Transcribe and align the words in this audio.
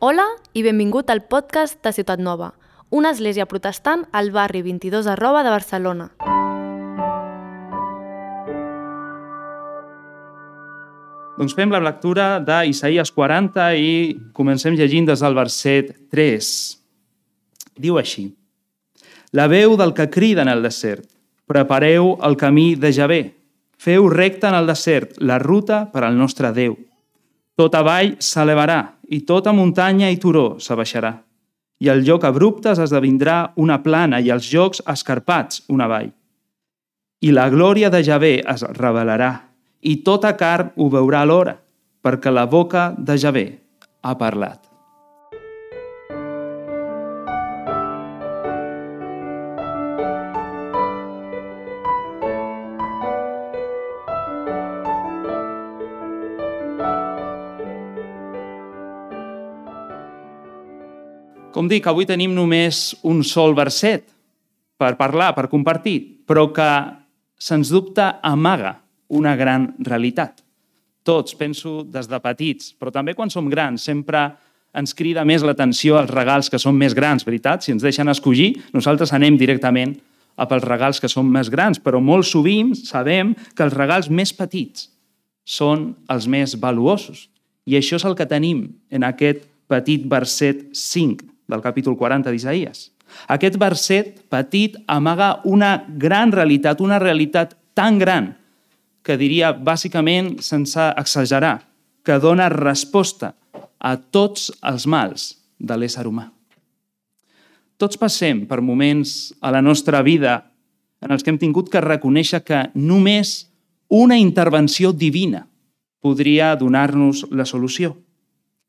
Hola 0.00 0.28
i 0.54 0.62
benvingut 0.62 1.08
al 1.10 1.24
podcast 1.26 1.80
de 1.82 1.90
Ciutat 1.90 2.20
Nova, 2.22 2.52
una 2.94 3.10
església 3.10 3.48
protestant 3.50 4.04
al 4.14 4.28
barri 4.30 4.60
22 4.62 5.08
arroba 5.10 5.40
de 5.42 5.50
Barcelona. 5.50 6.04
Doncs 11.34 11.56
fem 11.58 11.74
la 11.74 11.82
lectura 11.82 12.28
d'Isaïes 12.38 13.10
40 13.10 13.66
i 13.74 13.90
comencem 14.38 14.78
llegint 14.78 15.10
des 15.10 15.18
del 15.26 15.34
verset 15.34 15.90
3. 16.14 16.54
Diu 17.74 17.98
així, 17.98 18.28
La 19.34 19.48
veu 19.50 19.74
del 19.74 19.96
que 19.98 20.06
crida 20.06 20.46
en 20.46 20.54
el 20.54 20.62
desert, 20.62 21.10
prepareu 21.50 22.14
el 22.22 22.38
camí 22.38 22.76
de 22.76 22.94
Javé, 22.94 23.22
feu 23.76 24.06
recte 24.14 24.46
en 24.46 24.54
el 24.54 24.70
desert 24.70 25.18
la 25.18 25.42
ruta 25.42 25.88
per 25.90 26.06
al 26.06 26.14
nostre 26.14 26.54
Déu. 26.54 26.78
Tota 27.58 27.82
vall 27.82 28.12
s'elevarà 28.22 28.78
i 29.10 29.24
tota 29.26 29.50
muntanya 29.52 30.10
i 30.14 30.18
turó 30.22 30.60
s'abaixarà. 30.62 31.16
I 31.82 31.90
el 31.90 32.04
lloc 32.06 32.24
abruptes 32.26 32.78
esdevindrà 32.82 33.38
una 33.56 33.80
plana 33.82 34.20
i 34.22 34.30
els 34.34 34.46
llocs 34.52 34.82
escarpats 34.94 35.64
una 35.74 35.88
vall. 35.90 36.12
I 37.22 37.34
la 37.34 37.48
glòria 37.50 37.90
de 37.90 38.04
Javé 38.06 38.36
es 38.54 38.62
revelarà 38.78 39.32
i 39.82 39.96
tota 40.06 40.36
carn 40.38 40.70
ho 40.76 40.88
veurà 40.90 41.24
alhora, 41.26 41.56
perquè 42.02 42.30
la 42.30 42.46
boca 42.46 42.92
de 42.96 43.18
Javé 43.18 43.46
ha 44.02 44.14
parlat. 44.18 44.67
Com 61.58 61.66
dic, 61.66 61.88
avui 61.90 62.06
tenim 62.06 62.30
només 62.36 62.92
un 63.02 63.24
sol 63.26 63.50
verset 63.58 64.04
per 64.78 64.92
parlar, 64.94 65.32
per 65.34 65.48
compartir, 65.50 65.96
però 66.22 66.44
que, 66.54 66.66
sens 67.34 67.72
dubte, 67.74 68.04
amaga 68.22 68.76
una 69.10 69.32
gran 69.34 69.64
realitat. 69.82 70.44
Tots, 71.02 71.34
penso, 71.34 71.80
des 71.82 72.06
de 72.06 72.20
petits, 72.22 72.68
però 72.78 72.92
també 72.94 73.16
quan 73.18 73.26
som 73.34 73.48
grans, 73.50 73.82
sempre 73.82 74.20
ens 74.70 74.94
crida 74.94 75.24
més 75.26 75.42
l'atenció 75.42 75.96
als 75.98 76.12
regals 76.14 76.46
que 76.46 76.60
són 76.62 76.78
més 76.78 76.94
grans, 76.94 77.26
veritat? 77.26 77.66
Si 77.66 77.74
ens 77.74 77.82
deixen 77.82 78.06
escollir, 78.06 78.52
nosaltres 78.70 79.10
anem 79.18 79.34
directament 79.40 79.96
a 80.38 80.46
pels 80.46 80.62
regals 80.62 81.02
que 81.02 81.10
són 81.10 81.26
més 81.26 81.50
grans, 81.50 81.80
però 81.82 81.98
molt 81.98 82.28
sovint 82.28 82.70
sabem 82.78 83.32
que 83.56 83.66
els 83.66 83.74
regals 83.74 84.06
més 84.06 84.30
petits 84.30 84.92
són 85.42 85.88
els 86.06 86.30
més 86.30 86.54
valuosos. 86.62 87.26
I 87.66 87.80
això 87.80 87.98
és 87.98 88.06
el 88.06 88.14
que 88.14 88.28
tenim 88.30 88.62
en 88.94 89.08
aquest 89.10 89.42
petit 89.66 90.06
verset 90.06 90.62
5 90.70 91.34
del 91.48 91.64
capítol 91.64 91.96
40 91.96 92.30
d'Isaïes. 92.30 92.90
Aquest 93.32 93.56
verset 93.58 94.20
petit 94.28 94.76
amaga 94.86 95.38
una 95.48 95.84
gran 95.88 96.32
realitat, 96.32 96.80
una 96.84 97.00
realitat 97.00 97.56
tan 97.74 97.98
gran 97.98 98.34
que 99.02 99.16
diria 99.16 99.54
bàsicament, 99.54 100.36
sense 100.44 100.90
exagerar, 101.00 101.62
que 102.04 102.18
dona 102.20 102.50
resposta 102.52 103.32
a 103.78 103.96
tots 103.96 104.50
els 104.60 104.84
mals 104.86 105.30
de 105.58 105.76
l'ésser 105.78 106.04
humà. 106.06 106.28
Tots 107.78 107.96
passem 107.96 108.42
per 108.50 108.60
moments 108.60 109.32
a 109.40 109.52
la 109.54 109.62
nostra 109.62 110.02
vida 110.02 110.42
en 111.00 111.14
els 111.14 111.22
que 111.22 111.30
hem 111.30 111.38
tingut 111.38 111.70
que 111.70 111.80
reconèixer 111.80 112.42
que 112.44 112.64
només 112.74 113.46
una 113.88 114.18
intervenció 114.18 114.90
divina 114.92 115.46
podria 116.02 116.54
donar-nos 116.58 117.24
la 117.30 117.46
solució. 117.46 117.94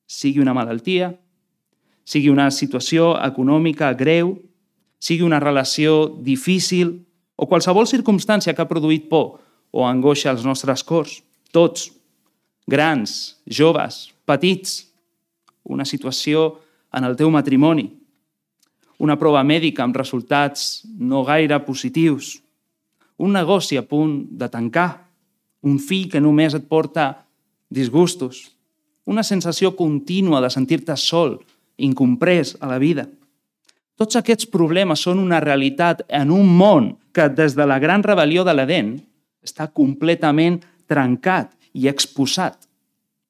Sigui 0.05 0.39
una 0.41 0.53
malaltia, 0.53 1.11
sigui 2.09 2.31
una 2.33 2.49
situació 2.49 3.13
econòmica 3.21 3.91
greu, 3.93 4.33
sigui 4.99 5.23
una 5.27 5.39
relació 5.39 6.07
difícil 6.25 6.95
o 7.37 7.45
qualsevol 7.47 7.87
circumstància 7.87 8.55
que 8.55 8.63
ha 8.63 8.69
produït 8.69 9.05
por 9.11 9.37
o 9.69 9.85
angoixa 9.85 10.31
als 10.33 10.45
nostres 10.47 10.81
cors. 10.83 11.19
Tots, 11.53 11.91
grans, 12.67 13.37
joves, 13.45 14.09
petits, 14.25 14.89
una 15.63 15.85
situació 15.85 16.59
en 16.97 17.05
el 17.05 17.15
teu 17.15 17.29
matrimoni, 17.29 17.85
una 18.99 19.15
prova 19.21 19.43
mèdica 19.45 19.85
amb 19.85 19.97
resultats 19.97 20.83
no 20.97 21.21
gaire 21.23 21.61
positius, 21.63 22.39
un 23.21 23.35
negoci 23.37 23.77
a 23.77 23.85
punt 23.85 24.25
de 24.39 24.49
tancar, 24.49 25.05
un 25.61 25.77
fill 25.79 26.09
que 26.09 26.21
només 26.23 26.55
et 26.57 26.65
porta 26.65 27.27
disgustos, 27.69 28.49
una 29.05 29.23
sensació 29.23 29.75
contínua 29.77 30.41
de 30.41 30.49
sentir-te 30.49 30.97
sol 30.97 31.37
incomprès 31.79 32.55
a 32.59 32.69
la 32.69 32.77
vida. 32.79 33.07
Tots 33.99 34.15
aquests 34.15 34.47
problemes 34.47 35.01
són 35.03 35.19
una 35.19 35.41
realitat 35.43 36.05
en 36.07 36.31
un 36.31 36.47
món 36.47 36.93
que 37.11 37.27
des 37.27 37.55
de 37.57 37.65
la 37.67 37.79
gran 37.83 38.03
rebel·lió 38.05 38.45
de 38.47 38.55
l'Eden 38.55 38.93
està 39.43 39.67
completament 39.75 40.61
trencat 40.87 41.51
i 41.73 41.89
exposat 41.91 42.55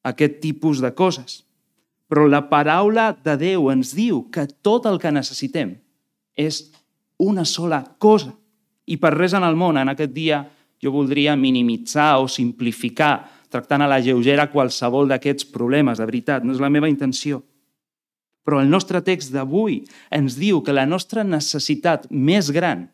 a 0.03 0.13
aquest 0.13 0.39
tipus 0.43 0.81
de 0.83 0.93
coses. 0.93 1.43
Però 2.09 2.25
la 2.29 2.43
paraula 2.49 3.11
de 3.13 3.35
Déu 3.37 3.69
ens 3.73 3.93
diu 3.97 4.23
que 4.33 4.47
tot 4.65 4.85
el 4.89 4.97
que 5.01 5.13
necessitem 5.13 5.75
és 6.37 6.69
una 7.19 7.45
sola 7.45 7.83
cosa. 7.97 8.31
I 8.89 8.97
per 8.97 9.13
res 9.13 9.35
en 9.37 9.45
el 9.45 9.57
món, 9.59 9.77
en 9.77 9.91
aquest 9.91 10.13
dia, 10.15 10.43
jo 10.81 10.93
voldria 10.95 11.35
minimitzar 11.37 12.17
o 12.21 12.29
simplificar, 12.31 13.27
tractant 13.49 13.83
a 13.83 13.89
la 13.89 13.99
lleugera 14.01 14.47
qualsevol 14.49 15.09
d'aquests 15.09 15.49
problemes, 15.53 15.99
de 15.99 16.07
veritat, 16.07 16.45
no 16.45 16.55
és 16.55 16.61
la 16.63 16.71
meva 16.73 16.89
intenció. 16.89 17.43
Però 18.45 18.61
el 18.61 18.69
nostre 18.71 19.01
text 19.05 19.33
d'avui 19.33 19.83
ens 20.15 20.37
diu 20.39 20.63
que 20.63 20.75
la 20.75 20.87
nostra 20.89 21.23
necessitat 21.23 22.07
més 22.09 22.51
gran 22.51 22.87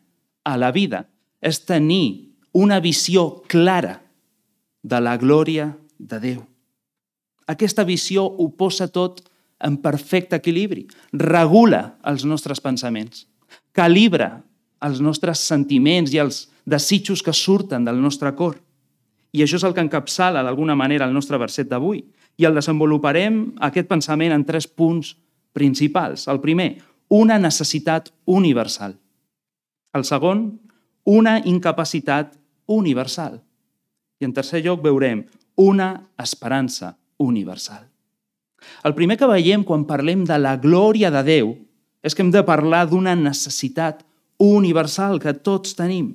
a 0.44 0.56
la 0.58 0.72
vida 0.74 1.06
és 1.40 1.62
tenir 1.64 2.34
una 2.56 2.80
visió 2.80 3.42
clara 3.48 4.00
de 4.82 5.00
la 5.00 5.16
glòria 5.20 5.72
de 5.98 6.20
Déu. 6.20 6.42
Aquesta 7.46 7.84
visió 7.86 8.24
ho 8.26 8.48
posa 8.58 8.88
tot 8.88 9.22
en 9.62 9.78
perfecte 9.80 10.36
equilibri, 10.36 10.86
regula 11.12 11.96
els 12.04 12.26
nostres 12.28 12.60
pensaments, 12.60 13.24
calibra 13.72 14.42
els 14.84 15.00
nostres 15.00 15.40
sentiments 15.40 16.12
i 16.12 16.20
els 16.20 16.46
desitjos 16.66 17.22
que 17.22 17.32
surten 17.32 17.86
del 17.86 18.00
nostre 18.02 18.32
cor. 18.36 18.58
I 19.32 19.44
això 19.44 19.60
és 19.60 19.64
el 19.66 19.74
que 19.76 19.84
encapçala 19.84 20.42
d'alguna 20.44 20.76
manera 20.76 21.06
el 21.06 21.14
nostre 21.14 21.38
verset 21.38 21.68
d'avui. 21.70 22.02
I 22.36 22.44
el 22.44 22.56
desenvoluparem 22.56 23.56
aquest 23.64 23.88
pensament 23.88 24.34
en 24.34 24.44
tres 24.44 24.66
punts 24.68 25.14
principals. 25.56 26.26
El 26.28 26.42
primer, 26.44 26.76
una 27.08 27.38
necessitat 27.40 28.12
universal. 28.28 28.96
El 29.96 30.04
segon, 30.04 30.46
una 31.08 31.38
incapacitat 31.48 32.34
universal. 32.66 33.40
I 34.20 34.28
en 34.28 34.34
tercer 34.36 34.62
lloc 34.64 34.82
veurem 34.84 35.24
una 35.56 36.10
esperança 36.20 36.96
universal. 37.16 37.86
El 38.84 38.96
primer 38.96 39.16
que 39.16 39.28
veiem 39.30 39.64
quan 39.64 39.86
parlem 39.88 40.24
de 40.26 40.36
la 40.40 40.56
glòria 40.60 41.12
de 41.14 41.22
Déu 41.24 41.54
és 42.02 42.14
que 42.14 42.24
hem 42.24 42.32
de 42.34 42.44
parlar 42.46 42.84
d'una 42.90 43.14
necessitat 43.16 44.02
universal 44.42 45.20
que 45.22 45.32
tots 45.34 45.76
tenim. 45.78 46.12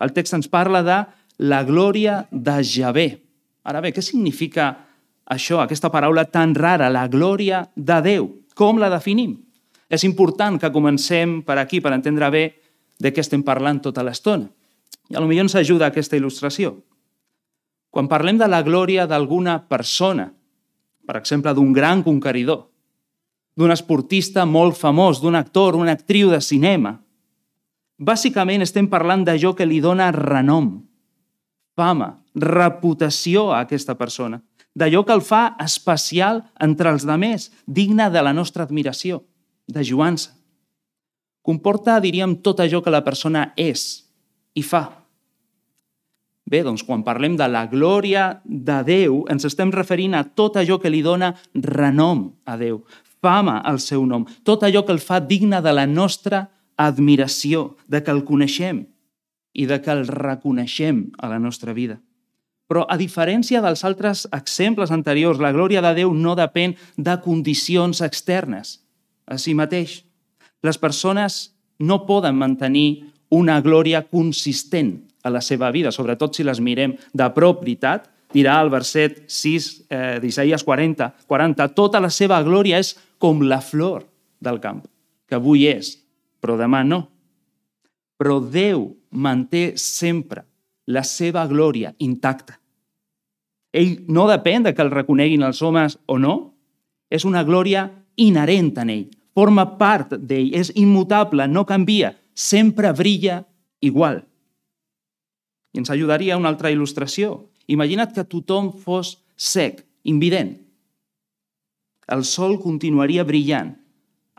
El 0.00 0.14
text 0.16 0.34
ens 0.38 0.48
parla 0.50 0.82
de 0.82 0.98
la 1.44 1.62
glòria 1.64 2.24
de 2.30 2.58
Javé. 2.64 3.08
Ara 3.64 3.82
bé, 3.84 3.92
què 3.92 4.02
significa 4.02 4.72
això, 5.30 5.60
aquesta 5.60 5.90
paraula 5.92 6.24
tan 6.26 6.54
rara, 6.56 6.88
la 6.90 7.06
glòria 7.08 7.66
de 7.76 8.00
Déu? 8.02 8.30
Com 8.54 8.80
la 8.80 8.90
definim? 8.92 9.36
És 9.90 10.04
important 10.06 10.58
que 10.60 10.70
comencem 10.70 11.40
per 11.42 11.58
aquí 11.58 11.80
per 11.82 11.92
entendre 11.94 12.30
bé 12.30 12.44
de 13.00 13.10
què 13.10 13.22
estem 13.24 13.42
parlant 13.42 13.80
tota 13.82 14.04
l'estona. 14.06 14.46
I 15.10 15.16
a 15.16 15.22
lo 15.22 15.26
millor 15.26 15.48
ens 15.48 15.56
ajuda 15.58 15.88
aquesta 15.90 16.18
il·lustració. 16.18 16.76
Quan 17.90 18.06
parlem 18.06 18.38
de 18.38 18.46
la 18.46 18.62
glòria 18.62 19.08
d'alguna 19.10 19.58
persona, 19.66 20.28
per 21.06 21.16
exemple, 21.18 21.54
d'un 21.54 21.72
gran 21.74 22.04
conqueridor, 22.06 22.68
d'un 23.58 23.74
esportista 23.74 24.44
molt 24.46 24.78
famós, 24.78 25.18
d'un 25.18 25.34
actor, 25.34 25.74
una 25.74 25.96
actriu 25.98 26.30
de 26.30 26.38
cinema, 26.40 27.00
bàsicament 27.98 28.62
estem 28.62 28.86
parlant 28.88 29.24
d'allò 29.26 29.56
que 29.58 29.66
li 29.66 29.80
dona 29.82 30.12
renom, 30.14 30.76
fama, 31.74 32.12
reputació 32.34 33.50
a 33.50 33.64
aquesta 33.64 33.98
persona 33.98 34.38
d'allò 34.80 35.04
que 35.04 35.12
el 35.12 35.24
fa 35.24 35.56
especial 35.60 36.44
entre 36.60 36.90
els 36.94 37.04
demés, 37.04 37.50
digne 37.66 38.08
de 38.10 38.22
la 38.24 38.32
nostra 38.32 38.64
admiració, 38.64 39.22
de 39.68 39.84
Joança. 39.84 40.32
Comporta, 41.44 41.98
diríem, 42.00 42.38
tot 42.44 42.60
allò 42.60 42.80
que 42.84 42.92
la 42.92 43.04
persona 43.04 43.50
és 43.56 44.06
i 44.56 44.64
fa. 44.64 44.88
Bé, 46.50 46.64
doncs 46.66 46.82
quan 46.82 47.04
parlem 47.06 47.36
de 47.38 47.46
la 47.46 47.66
glòria 47.70 48.40
de 48.44 48.80
Déu, 48.86 49.20
ens 49.30 49.46
estem 49.46 49.70
referint 49.70 50.16
a 50.18 50.24
tot 50.24 50.58
allò 50.58 50.80
que 50.82 50.90
li 50.90 51.04
dona 51.04 51.30
renom 51.54 52.26
a 52.44 52.56
Déu, 52.58 52.82
fama 53.22 53.60
al 53.60 53.78
seu 53.84 54.02
nom, 54.08 54.26
tot 54.42 54.64
allò 54.66 54.82
que 54.84 54.96
el 54.96 55.02
fa 55.04 55.20
digne 55.20 55.60
de 55.62 55.72
la 55.76 55.86
nostra 55.86 56.48
admiració, 56.80 57.76
de 57.86 58.00
que 58.02 58.10
el 58.10 58.24
coneixem 58.24 58.86
i 59.52 59.66
de 59.68 59.78
que 59.84 59.92
el 59.92 60.06
reconeixem 60.08 61.10
a 61.18 61.28
la 61.30 61.38
nostra 61.38 61.76
vida. 61.76 62.00
Però 62.70 62.84
a 62.86 62.94
diferència 62.94 63.58
dels 63.64 63.82
altres 63.82 64.28
exemples 64.30 64.92
anteriors, 64.94 65.40
la 65.42 65.50
glòria 65.50 65.82
de 65.82 65.90
Déu 65.96 66.12
no 66.14 66.36
depèn 66.38 66.76
de 66.96 67.16
condicions 67.24 67.98
externes 68.06 68.76
a 69.26 69.38
si 69.42 69.56
mateix. 69.58 70.04
Les 70.62 70.78
persones 70.78 71.48
no 71.82 72.04
poden 72.06 72.36
mantenir 72.38 73.10
una 73.34 73.58
glòria 73.64 74.04
consistent 74.06 75.00
a 75.26 75.32
la 75.34 75.42
seva 75.42 75.72
vida, 75.74 75.90
sobretot 75.90 76.36
si 76.36 76.46
les 76.46 76.60
mirem 76.62 76.94
de 77.12 77.26
prop, 77.34 77.64
veritat? 77.64 78.06
Dirà 78.30 78.60
el 78.62 78.70
verset 78.70 79.24
6 79.26 79.66
eh, 79.90 80.18
d'Isaías 80.22 80.62
40, 80.62 81.10
40, 81.26 81.66
tota 81.74 81.98
la 81.98 82.12
seva 82.14 82.38
glòria 82.46 82.78
és 82.78 82.94
com 83.18 83.42
la 83.42 83.58
flor 83.60 84.06
del 84.38 84.62
camp, 84.62 84.84
que 85.26 85.40
avui 85.40 85.66
és, 85.66 85.96
però 86.38 86.54
demà 86.60 86.84
no. 86.86 87.02
Però 88.14 88.38
Déu 88.38 88.86
manté 89.10 89.72
sempre 89.74 90.46
la 90.86 91.02
seva 91.02 91.42
glòria 91.50 91.90
intacta. 91.98 92.59
Ell 93.72 94.00
no 94.10 94.26
depèn 94.30 94.64
de 94.66 94.74
que 94.74 94.82
el 94.82 94.90
reconeguin 94.90 95.44
els 95.46 95.62
homes 95.62 95.98
o 96.06 96.18
no, 96.18 96.54
és 97.10 97.26
una 97.26 97.42
glòria 97.46 97.88
inherent 98.16 98.72
en 98.82 98.90
ell, 98.90 99.06
forma 99.34 99.64
part 99.78 100.16
d'ell, 100.16 100.50
és 100.54 100.72
immutable, 100.74 101.46
no 101.46 101.66
canvia, 101.66 102.14
sempre 102.34 102.92
brilla 102.92 103.44
igual. 103.80 104.24
I 105.74 105.82
ens 105.82 105.90
ajudaria 105.90 106.38
una 106.38 106.50
altra 106.50 106.70
il·lustració. 106.72 107.46
Imagina't 107.70 108.14
que 108.14 108.26
tothom 108.26 108.72
fos 108.74 109.20
sec, 109.36 109.84
invident. 110.02 110.56
El 112.10 112.24
sol 112.26 112.58
continuaria 112.58 113.22
brillant 113.24 113.76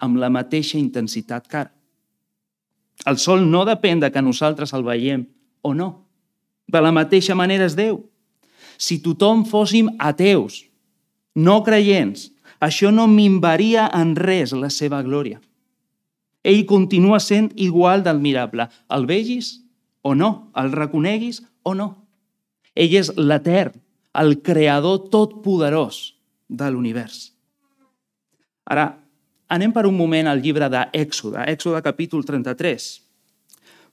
amb 0.02 0.20
la 0.20 0.32
mateixa 0.34 0.80
intensitat 0.80 1.48
que 1.48 1.62
ara. 1.62 1.72
El 3.08 3.18
sol 3.18 3.46
no 3.50 3.64
depèn 3.66 4.02
de 4.02 4.12
que 4.12 4.22
nosaltres 4.22 4.74
el 4.78 4.84
veiem 4.86 5.24
o 5.64 5.74
no. 5.74 5.90
De 6.68 6.82
la 6.84 6.92
mateixa 6.92 7.36
manera 7.36 7.66
és 7.66 7.78
Déu. 7.80 8.02
Si 8.82 8.98
tothom 9.06 9.44
fóssim 9.46 9.92
ateus, 10.02 10.64
no 11.38 11.62
creients, 11.62 12.32
això 12.62 12.90
no 12.94 13.06
minvaria 13.10 13.88
en 13.94 14.16
res 14.18 14.56
la 14.58 14.72
seva 14.74 15.04
glòria. 15.06 15.38
Ell 16.42 16.64
continua 16.66 17.20
sent 17.22 17.52
igual 17.62 18.02
d'admirable. 18.02 18.66
El 18.90 19.06
vegis 19.06 19.60
o 20.02 20.16
no, 20.18 20.50
el 20.58 20.72
reconeguis 20.74 21.44
o 21.62 21.76
no. 21.78 21.92
Ell 22.74 22.96
és 22.98 23.12
l'etern, 23.18 23.78
el 24.18 24.40
creador 24.42 25.12
totpoderós 25.14 26.16
de 26.50 26.72
l'univers. 26.72 27.30
Ara, 28.66 28.88
anem 29.52 29.74
per 29.76 29.86
un 29.86 29.98
moment 29.98 30.32
al 30.32 30.42
llibre 30.42 30.72
d'Èxode, 30.72 31.46
Èxode 31.54 31.84
capítol 31.86 32.26
33. 32.26 32.90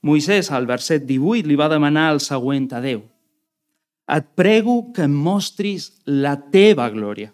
Moisès, 0.00 0.48
al 0.54 0.66
verset 0.70 1.04
18, 1.04 1.44
li 1.44 1.58
va 1.58 1.68
demanar 1.68 2.12
el 2.14 2.20
següent 2.24 2.70
a 2.72 2.80
Déu. 2.80 3.02
Et 4.08 4.28
prego 4.34 4.92
que 4.96 5.04
em 5.04 5.12
mostris 5.12 5.90
la 6.06 6.36
teva 6.52 6.88
glòria. 6.90 7.32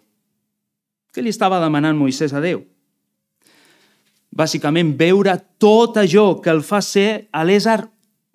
Què 1.15 1.23
li 1.23 1.31
estava 1.31 1.61
demanant 1.63 1.95
Moisès 1.95 2.33
a 2.35 2.41
Déu? 2.43 2.65
Bàsicament, 4.35 4.91
veure 4.99 5.37
tot 5.63 5.95
allò 5.95 6.41
que 6.43 6.51
el 6.51 6.59
fa 6.67 6.81
ser 6.83 7.29
l'ésser 7.47 7.79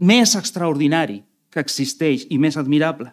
més 0.01 0.33
extraordinari 0.39 1.19
que 1.53 1.61
existeix 1.61 2.25
i 2.33 2.39
més 2.41 2.57
admirable. 2.57 3.11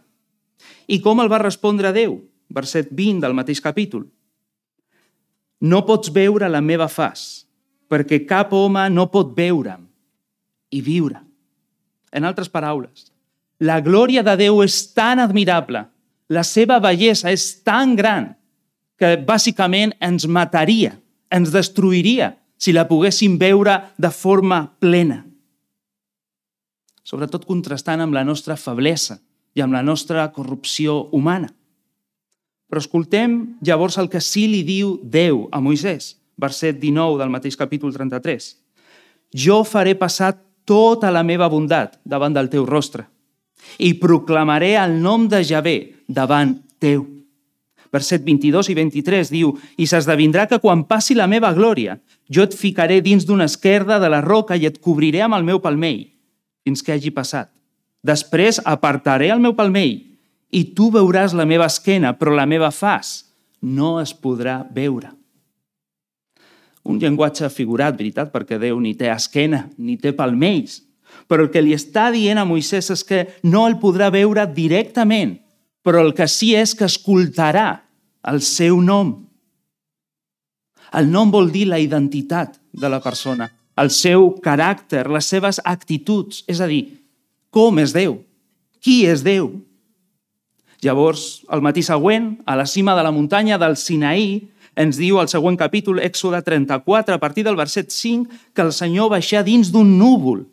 I 0.88 1.01
com 1.03 1.19
el 1.19 1.27
va 1.27 1.41
respondre 1.44 1.91
Déu? 1.91 2.21
Verset 2.47 2.94
20 2.95 3.19
del 3.25 3.35
mateix 3.35 3.59
capítol. 3.59 4.06
No 5.59 5.81
pots 5.83 6.13
veure 6.15 6.47
la 6.47 6.62
meva 6.63 6.88
faç, 6.88 7.44
perquè 7.91 8.21
cap 8.29 8.53
home 8.56 8.85
no 8.94 9.09
pot 9.12 9.33
veure'm 9.35 9.83
i 10.71 10.81
viure. 10.85 11.19
En 12.15 12.24
altres 12.24 12.47
paraules, 12.47 13.09
la 13.59 13.80
glòria 13.81 14.24
de 14.24 14.36
Déu 14.38 14.62
és 14.63 14.80
tan 14.94 15.19
admirable, 15.19 15.86
la 16.30 16.44
seva 16.44 16.80
bellesa 16.83 17.31
és 17.31 17.63
tan 17.63 17.95
gran, 17.95 18.33
que 18.98 19.15
bàsicament 19.21 19.94
ens 20.01 20.25
mataria, 20.25 20.98
ens 21.30 21.54
destruiria 21.54 22.33
si 22.57 22.74
la 22.74 22.88
poguéssim 22.89 23.38
veure 23.38 23.77
de 23.98 24.09
forma 24.09 24.63
plena 24.81 25.24
sobretot 27.07 27.45
contrastant 27.48 28.04
amb 28.04 28.15
la 28.15 28.25
nostra 28.27 28.57
feblesa 28.59 29.21
i 29.56 29.63
amb 29.63 29.74
la 29.74 29.83
nostra 29.86 30.27
corrupció 30.36 31.06
humana. 31.15 31.48
Però 32.68 32.83
escoltem 32.83 33.38
llavors 33.63 33.95
el 34.01 34.10
que 34.12 34.19
sí 34.19 34.44
li 34.51 34.63
diu 34.68 34.98
Déu 35.03 35.45
a 35.56 35.62
Moisès, 35.63 36.18
verset 36.36 36.81
19 36.81 37.15
del 37.21 37.31
mateix 37.31 37.56
capítol 37.56 37.94
33. 37.95 38.50
Jo 39.31 39.62
faré 39.63 39.95
passar 39.95 40.33
tota 40.68 41.13
la 41.15 41.24
meva 41.24 41.48
bondat 41.48 41.95
davant 42.03 42.36
del 42.36 42.51
teu 42.51 42.68
rostre 42.68 43.07
i 43.79 43.93
proclamaré 43.99 44.75
el 44.79 44.97
nom 45.01 45.27
de 45.29 45.43
Javé 45.43 45.77
davant 46.07 46.55
teu. 46.79 47.05
Verset 47.93 48.23
22 48.25 48.71
i 48.71 48.75
23 48.75 49.31
diu 49.31 49.53
I 49.77 49.87
s'esdevindrà 49.87 50.47
que 50.47 50.59
quan 50.63 50.83
passi 50.89 51.15
la 51.15 51.27
meva 51.27 51.53
glòria, 51.55 51.97
jo 52.29 52.43
et 52.43 52.55
ficaré 52.55 52.99
dins 53.01 53.25
d'una 53.25 53.47
esquerda 53.47 53.99
de 53.99 54.09
la 54.11 54.21
roca 54.21 54.57
i 54.57 54.67
et 54.67 54.81
cobriré 54.83 55.23
amb 55.23 55.37
el 55.39 55.47
meu 55.47 55.61
palmell 55.63 56.03
fins 56.67 56.83
que 56.83 56.91
hagi 56.91 57.13
passat. 57.15 57.47
Després 58.03 58.59
apartaré 58.65 59.31
el 59.31 59.39
meu 59.39 59.55
palmell 59.55 60.01
i 60.51 60.63
tu 60.75 60.89
veuràs 60.91 61.33
la 61.35 61.47
meva 61.47 61.67
esquena, 61.67 62.13
però 62.19 62.35
la 62.35 62.45
meva 62.45 62.71
faç 62.71 63.23
no 63.61 63.97
es 64.01 64.13
podrà 64.13 64.61
veure. 64.73 65.13
Un 66.87 66.99
llenguatge 66.99 67.49
figurat, 67.51 67.95
veritat, 67.97 68.31
perquè 68.31 68.59
Déu 68.59 68.79
ni 68.79 68.93
té 68.95 69.09
esquena, 69.11 69.65
ni 69.77 69.97
té 69.99 70.13
palmells. 70.15 70.81
Però 71.27 71.44
el 71.44 71.51
que 71.51 71.63
li 71.63 71.75
està 71.75 72.07
dient 72.13 72.39
a 72.39 72.47
Moisès 72.47 72.91
és 72.94 73.03
que 73.03 73.25
no 73.44 73.65
el 73.68 73.77
podrà 73.81 74.07
veure 74.13 74.45
directament, 74.47 75.38
però 75.83 76.01
el 76.03 76.13
que 76.15 76.27
sí 76.31 76.53
és 76.56 76.74
que 76.75 76.88
escoltarà 76.88 77.69
el 78.27 78.41
seu 78.41 78.79
nom. 78.81 79.13
El 80.95 81.12
nom 81.12 81.31
vol 81.31 81.51
dir 81.51 81.68
la 81.68 81.79
identitat 81.83 82.56
de 82.71 82.89
la 82.89 83.03
persona 83.03 83.50
el 83.77 83.91
seu 83.94 84.31
caràcter, 84.44 85.06
les 85.13 85.29
seves 85.29 85.62
actituds, 85.63 86.41
és 86.50 86.59
a 86.62 86.68
dir, 86.69 86.97
com 87.53 87.77
és 87.79 87.94
Déu, 87.94 88.18
qui 88.81 89.03
és 89.06 89.24
Déu. 89.25 89.51
Llavors, 90.83 91.44
el 91.53 91.62
matí 91.65 91.83
següent, 91.85 92.35
a 92.45 92.57
la 92.57 92.65
cima 92.69 92.95
de 92.97 93.06
la 93.06 93.13
muntanya 93.13 93.57
del 93.62 93.77
Sinaí, 93.77 94.47
ens 94.77 94.97
diu 94.97 95.18
el 95.21 95.29
següent 95.29 95.57
capítol, 95.57 96.01
Èxode 96.01 96.41
34, 96.45 97.15
a 97.15 97.21
partir 97.21 97.45
del 97.45 97.57
verset 97.57 97.89
5, 97.94 98.29
que 98.53 98.65
el 98.65 98.74
Senyor 98.74 99.09
baixà 99.13 99.44
dins 99.45 99.71
d'un 99.74 99.97
núvol 99.97 100.45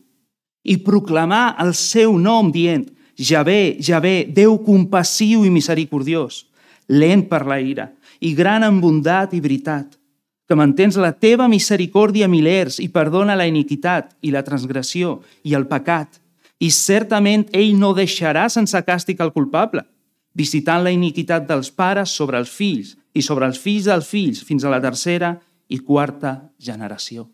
i 0.64 0.78
proclamar 0.82 1.54
el 1.62 1.74
seu 1.76 2.16
nom 2.18 2.50
dient 2.52 2.88
Javé, 3.14 3.76
Javé, 3.78 4.24
Déu 4.26 4.56
compassiu 4.64 5.44
i 5.46 5.52
misericordiós, 5.52 6.46
lent 6.88 7.28
per 7.30 7.44
la 7.46 7.60
ira 7.62 7.92
i 8.24 8.32
gran 8.34 8.64
en 8.64 8.80
bondat 8.80 9.34
i 9.36 9.40
veritat, 9.44 9.98
que 10.48 10.56
mantens 10.56 10.96
la 11.00 11.12
teva 11.12 11.46
misericòrdia 11.48 12.28
milers 12.28 12.80
i 12.80 12.88
perdona 12.92 13.36
la 13.36 13.46
iniquitat 13.48 14.12
i 14.22 14.32
la 14.32 14.44
transgressió 14.44 15.20
i 15.44 15.54
el 15.54 15.68
pecat. 15.68 16.20
I 16.60 16.70
certament 16.70 17.48
ell 17.52 17.74
no 17.78 17.92
deixarà 17.96 18.48
sense 18.48 18.80
càstig 18.86 19.20
el 19.20 19.32
culpable, 19.32 19.84
visitant 20.34 20.84
la 20.84 20.92
iniquitat 20.94 21.46
dels 21.48 21.70
pares 21.70 22.10
sobre 22.10 22.40
els 22.40 22.50
fills 22.50 22.94
i 23.14 23.22
sobre 23.22 23.46
els 23.46 23.60
fills 23.60 23.88
dels 23.90 24.08
fills 24.08 24.42
fins 24.44 24.64
a 24.64 24.72
la 24.72 24.82
tercera 24.82 25.36
i 25.68 25.78
quarta 25.78 26.36
generació. 26.58 27.33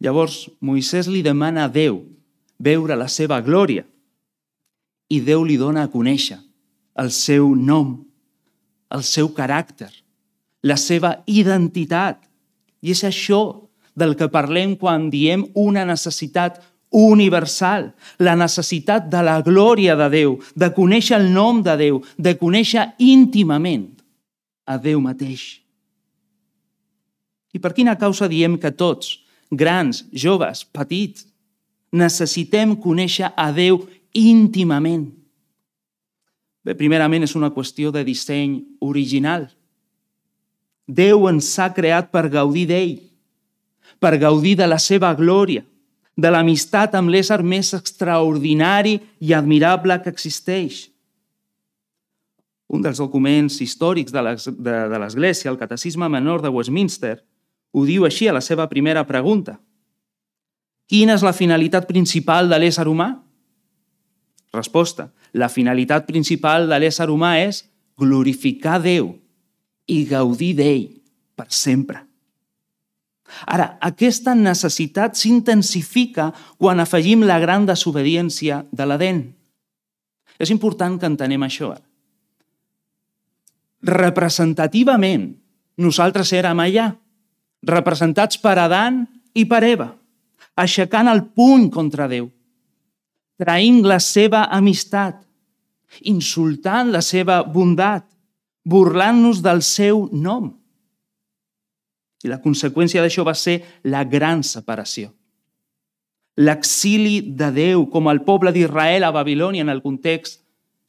Llavors, 0.00 0.46
Moisès 0.62 1.08
li 1.10 1.22
demana 1.26 1.66
a 1.66 1.72
Déu 1.72 2.02
veure 2.58 2.96
la 2.98 3.08
seva 3.10 3.40
glòria 3.42 3.84
i 5.10 5.20
Déu 5.24 5.44
li 5.46 5.56
dona 5.58 5.86
a 5.86 5.90
conèixer 5.90 6.38
el 6.98 7.10
seu 7.14 7.54
nom, 7.54 7.94
el 8.90 9.04
seu 9.06 9.30
caràcter, 9.34 9.90
la 10.66 10.76
seva 10.76 11.18
identitat. 11.30 12.18
I 12.82 12.90
és 12.94 13.04
això 13.06 13.68
del 13.98 14.16
que 14.18 14.30
parlem 14.30 14.74
quan 14.78 15.08
diem 15.10 15.44
una 15.58 15.84
necessitat 15.86 16.58
universal, 16.94 17.92
la 18.18 18.34
necessitat 18.38 19.08
de 19.12 19.22
la 19.22 19.38
glòria 19.46 19.96
de 19.98 20.08
Déu, 20.10 20.36
de 20.54 20.70
conèixer 20.74 21.18
el 21.18 21.30
nom 21.34 21.62
de 21.62 21.76
Déu, 21.78 22.02
de 22.16 22.34
conèixer 22.38 22.88
íntimament 22.98 23.90
a 24.66 24.78
Déu 24.78 25.02
mateix. 25.02 25.60
I 27.54 27.58
per 27.58 27.74
quina 27.74 27.96
causa 27.98 28.28
diem 28.28 28.58
que 28.60 28.70
tots, 28.70 29.18
grans, 29.50 30.04
joves, 30.12 30.64
petits, 30.64 31.26
necessitem 31.92 32.74
conèixer 32.76 33.30
a 33.36 33.48
Déu 33.52 33.80
íntimament? 34.16 35.08
Bé, 36.64 36.74
primerament 36.76 37.24
és 37.24 37.34
una 37.38 37.52
qüestió 37.54 37.92
de 37.94 38.02
disseny 38.04 38.58
original. 38.84 39.46
Déu 40.88 41.28
ens 41.30 41.48
ha 41.60 41.70
creat 41.76 42.10
per 42.12 42.28
gaudir 42.32 42.66
d'ell, 42.68 42.98
per 44.00 44.18
gaudir 44.20 44.56
de 44.58 44.66
la 44.68 44.78
seva 44.80 45.14
glòria, 45.16 45.64
de 46.18 46.30
l'amistat 46.32 46.96
amb 46.98 47.12
l'ésser 47.12 47.40
més 47.46 47.70
extraordinari 47.76 48.98
i 49.22 49.34
admirable 49.36 50.00
que 50.02 50.10
existeix. 50.10 50.88
Un 52.68 52.82
dels 52.84 52.98
documents 53.00 53.60
històrics 53.64 54.12
de 54.12 54.98
l'Església, 55.00 55.48
el 55.50 55.60
Catecisme 55.60 56.08
Menor 56.10 56.42
de 56.42 56.50
Westminster, 56.52 57.16
ho 57.72 57.84
diu 57.86 58.04
així 58.08 58.28
a 58.28 58.34
la 58.36 58.42
seva 58.44 58.68
primera 58.68 59.04
pregunta. 59.06 59.58
Quina 60.88 61.18
és 61.18 61.24
la 61.24 61.34
finalitat 61.36 61.86
principal 61.88 62.48
de 62.48 62.58
l'ésser 62.60 62.86
humà? 62.88 63.10
Resposta. 64.54 65.10
La 65.36 65.50
finalitat 65.52 66.06
principal 66.08 66.68
de 66.70 66.78
l'ésser 66.80 67.10
humà 67.12 67.36
és 67.44 67.66
glorificar 67.98 68.78
Déu 68.80 69.12
i 69.88 70.04
gaudir 70.08 70.54
d'ell 70.56 70.86
per 71.36 71.48
sempre. 71.52 72.04
Ara, 73.44 73.74
aquesta 73.84 74.32
necessitat 74.34 75.18
s'intensifica 75.20 76.30
quan 76.56 76.80
afegim 76.80 77.26
la 77.28 77.36
gran 77.42 77.66
desobediència 77.68 78.62
de 78.72 78.86
l'Aden. 78.88 79.20
És 80.40 80.48
important 80.54 80.96
que 80.96 81.10
entenem 81.10 81.44
això. 81.44 81.74
Representativament, 83.84 85.28
nosaltres 85.76 86.32
érem 86.32 86.64
allà, 86.64 86.88
representats 87.66 88.38
per 88.38 88.56
Adan 88.58 89.02
i 89.34 89.44
per 89.48 89.62
Eva, 89.66 89.88
aixecant 90.58 91.08
el 91.10 91.24
puny 91.34 91.68
contra 91.74 92.08
Déu, 92.10 92.28
traint 93.38 93.82
la 93.86 93.98
seva 94.02 94.46
amistat, 94.54 95.20
insultant 96.10 96.90
la 96.92 97.02
seva 97.02 97.42
bondat, 97.46 98.04
burlant-nos 98.68 99.40
del 99.42 99.62
seu 99.62 100.08
nom. 100.12 100.50
I 102.24 102.28
la 102.28 102.40
conseqüència 102.42 103.02
d'això 103.02 103.22
va 103.24 103.34
ser 103.38 103.60
la 103.86 104.02
gran 104.04 104.42
separació. 104.42 105.12
L'exili 106.38 107.20
de 107.34 107.50
Déu 107.54 107.86
com 107.90 108.10
el 108.10 108.22
poble 108.26 108.52
d'Israel 108.54 109.06
a 109.06 109.14
Babilònia 109.14 109.64
en 109.64 109.70
el 109.72 109.82
context 109.82 110.42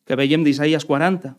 que 0.05 0.17
veiem 0.17 0.43
d'Isaïas 0.45 0.85
40. 0.85 1.31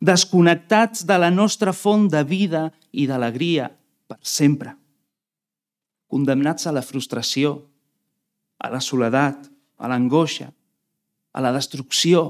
Desconnectats 0.00 1.04
de 1.08 1.16
la 1.20 1.30
nostra 1.30 1.72
font 1.76 2.08
de 2.08 2.24
vida 2.24 2.70
i 2.92 3.06
d'alegria 3.08 3.70
per 4.06 4.18
sempre. 4.22 4.74
Condemnats 6.06 6.66
a 6.66 6.74
la 6.74 6.84
frustració, 6.86 7.58
a 8.58 8.70
la 8.72 8.80
soledat, 8.80 9.48
a 9.76 9.90
l'angoixa, 9.90 10.48
a 11.36 11.42
la 11.44 11.52
destrucció, 11.52 12.22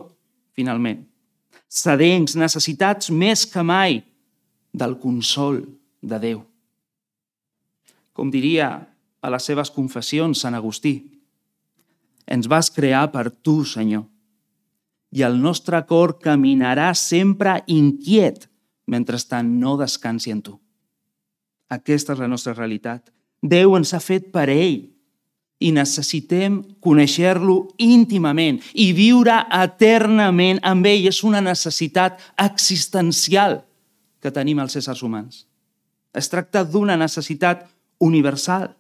finalment. 0.57 1.05
Sedencs, 1.69 2.37
necessitats 2.39 3.11
més 3.11 3.45
que 3.47 3.63
mai 3.63 4.01
del 4.73 4.97
consol 5.03 5.63
de 6.03 6.19
Déu. 6.23 6.43
Com 8.17 8.33
diria 8.33 8.71
a 9.21 9.31
les 9.33 9.47
seves 9.47 9.71
confessions 9.75 10.41
Sant 10.41 10.57
Agustí, 10.57 10.97
ens 12.27 12.49
vas 12.51 12.71
crear 12.75 13.07
per 13.13 13.29
tu, 13.31 13.61
Senyor, 13.65 14.07
i 15.15 15.23
el 15.23 15.39
nostre 15.41 15.79
cor 15.87 16.17
caminarà 16.23 16.91
sempre 16.99 17.61
inquiet 17.71 18.49
mentrestant 18.87 19.49
no 19.61 19.77
descansi 19.79 20.33
en 20.35 20.43
tu. 20.43 20.57
Aquesta 21.73 22.15
és 22.15 22.21
la 22.23 22.29
nostra 22.31 22.55
realitat. 22.55 23.11
Déu 23.43 23.75
ens 23.77 23.93
ha 23.95 24.01
fet 24.03 24.31
per 24.35 24.49
ell 24.53 24.85
i 25.59 25.73
necessitem 25.73 26.61
conèixer-lo 26.85 27.57
íntimament 27.81 28.61
i 28.75 28.91
viure 28.97 29.39
eternament 29.57 30.61
amb 30.63 30.87
ell. 30.87 31.07
És 31.09 31.23
una 31.25 31.43
necessitat 31.45 32.21
existencial 32.43 33.63
que 34.21 34.33
tenim 34.33 34.61
els 34.63 34.77
éssers 34.79 35.03
humans. 35.03 35.45
Es 36.17 36.31
tracta 36.33 36.65
d'una 36.65 36.97
necessitat 36.97 37.67
universal. 38.01 38.71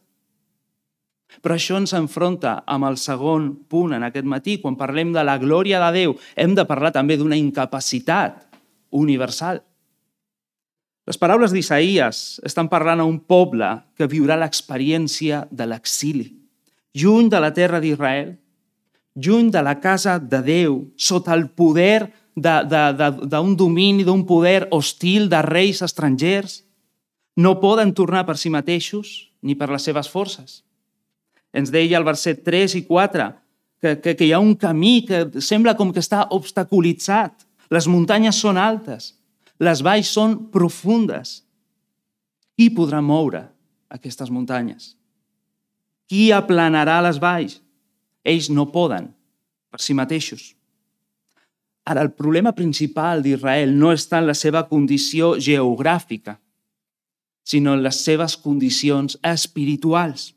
Però 1.43 1.57
això 1.57 1.77
ens 1.77 1.93
enfronta 1.97 2.63
amb 2.71 2.87
el 2.89 2.97
segon 3.01 3.51
punt 3.69 3.97
en 3.97 4.07
aquest 4.07 4.29
matí. 4.29 4.57
Quan 4.63 4.79
parlem 4.79 5.13
de 5.13 5.25
la 5.27 5.37
glòria 5.43 5.81
de 5.83 5.91
Déu, 5.99 6.17
hem 6.37 6.55
de 6.57 6.65
parlar 6.69 6.93
també 6.95 7.19
d'una 7.19 7.37
incapacitat 7.37 8.47
universal. 8.91 9.61
Les 11.07 11.19
paraules 11.23 11.53
d'Isaïes 11.55 12.41
estan 12.47 12.67
parlant 12.67 12.99
a 12.99 13.07
un 13.07 13.21
poble 13.23 13.69
que 13.95 14.09
viurà 14.11 14.35
l'experiència 14.41 15.45
de 15.55 15.69
l'exili. 15.71 16.27
Lluny 16.99 17.31
de 17.31 17.39
la 17.43 17.53
terra 17.55 17.79
d'Israel, 17.79 18.33
lluny 19.15 19.53
de 19.55 19.63
la 19.63 19.77
casa 19.79 20.19
de 20.19 20.41
Déu, 20.43 20.81
sota 20.97 21.35
el 21.37 21.47
poder 21.55 22.11
d'un 22.37 23.55
domini, 23.57 24.05
d'un 24.05 24.25
poder 24.27 24.67
hostil 24.75 25.31
de 25.31 25.41
reis 25.47 25.81
estrangers, 25.87 26.65
no 27.37 27.61
poden 27.61 27.93
tornar 27.95 28.25
per 28.27 28.37
si 28.41 28.51
mateixos 28.51 29.31
ni 29.43 29.55
per 29.55 29.71
les 29.71 29.85
seves 29.87 30.09
forces. 30.11 30.63
Ens 31.53 31.71
deia 31.71 32.01
el 32.01 32.05
verset 32.05 32.43
3 32.45 32.75
i 32.81 32.83
4 32.89 33.29
que, 33.81 33.95
que, 34.01 34.17
que 34.17 34.27
hi 34.27 34.33
ha 34.33 34.41
un 34.43 34.57
camí 34.59 35.05
que 35.07 35.41
sembla 35.41 35.77
com 35.77 35.93
que 35.93 36.03
està 36.03 36.27
obstaculitzat. 36.35 37.47
Les 37.71 37.87
muntanyes 37.87 38.41
són 38.41 38.59
altes, 38.59 39.15
les 39.63 39.83
valls 39.83 40.11
són 40.13 40.37
profundes. 40.53 41.43
Qui 42.57 42.71
podrà 42.73 43.03
moure 43.05 43.45
aquestes 43.93 44.31
muntanyes? 44.33 44.95
Qui 46.09 46.31
aplanarà 46.33 47.01
les 47.05 47.19
valls? 47.21 47.61
Ells 48.27 48.49
no 48.51 48.69
poden 48.73 49.11
per 49.71 49.83
si 49.83 49.95
mateixos. 49.95 50.55
Ara, 51.87 52.03
el 52.03 52.11
problema 52.19 52.51
principal 52.57 53.23
d'Israel 53.23 53.75
no 53.79 53.93
està 53.95 54.19
en 54.19 54.27
la 54.27 54.35
seva 54.35 54.65
condició 54.67 55.37
geogràfica, 55.39 56.39
sinó 57.47 57.77
en 57.77 57.85
les 57.85 58.01
seves 58.03 58.35
condicions 58.43 59.19
espirituals. 59.23 60.33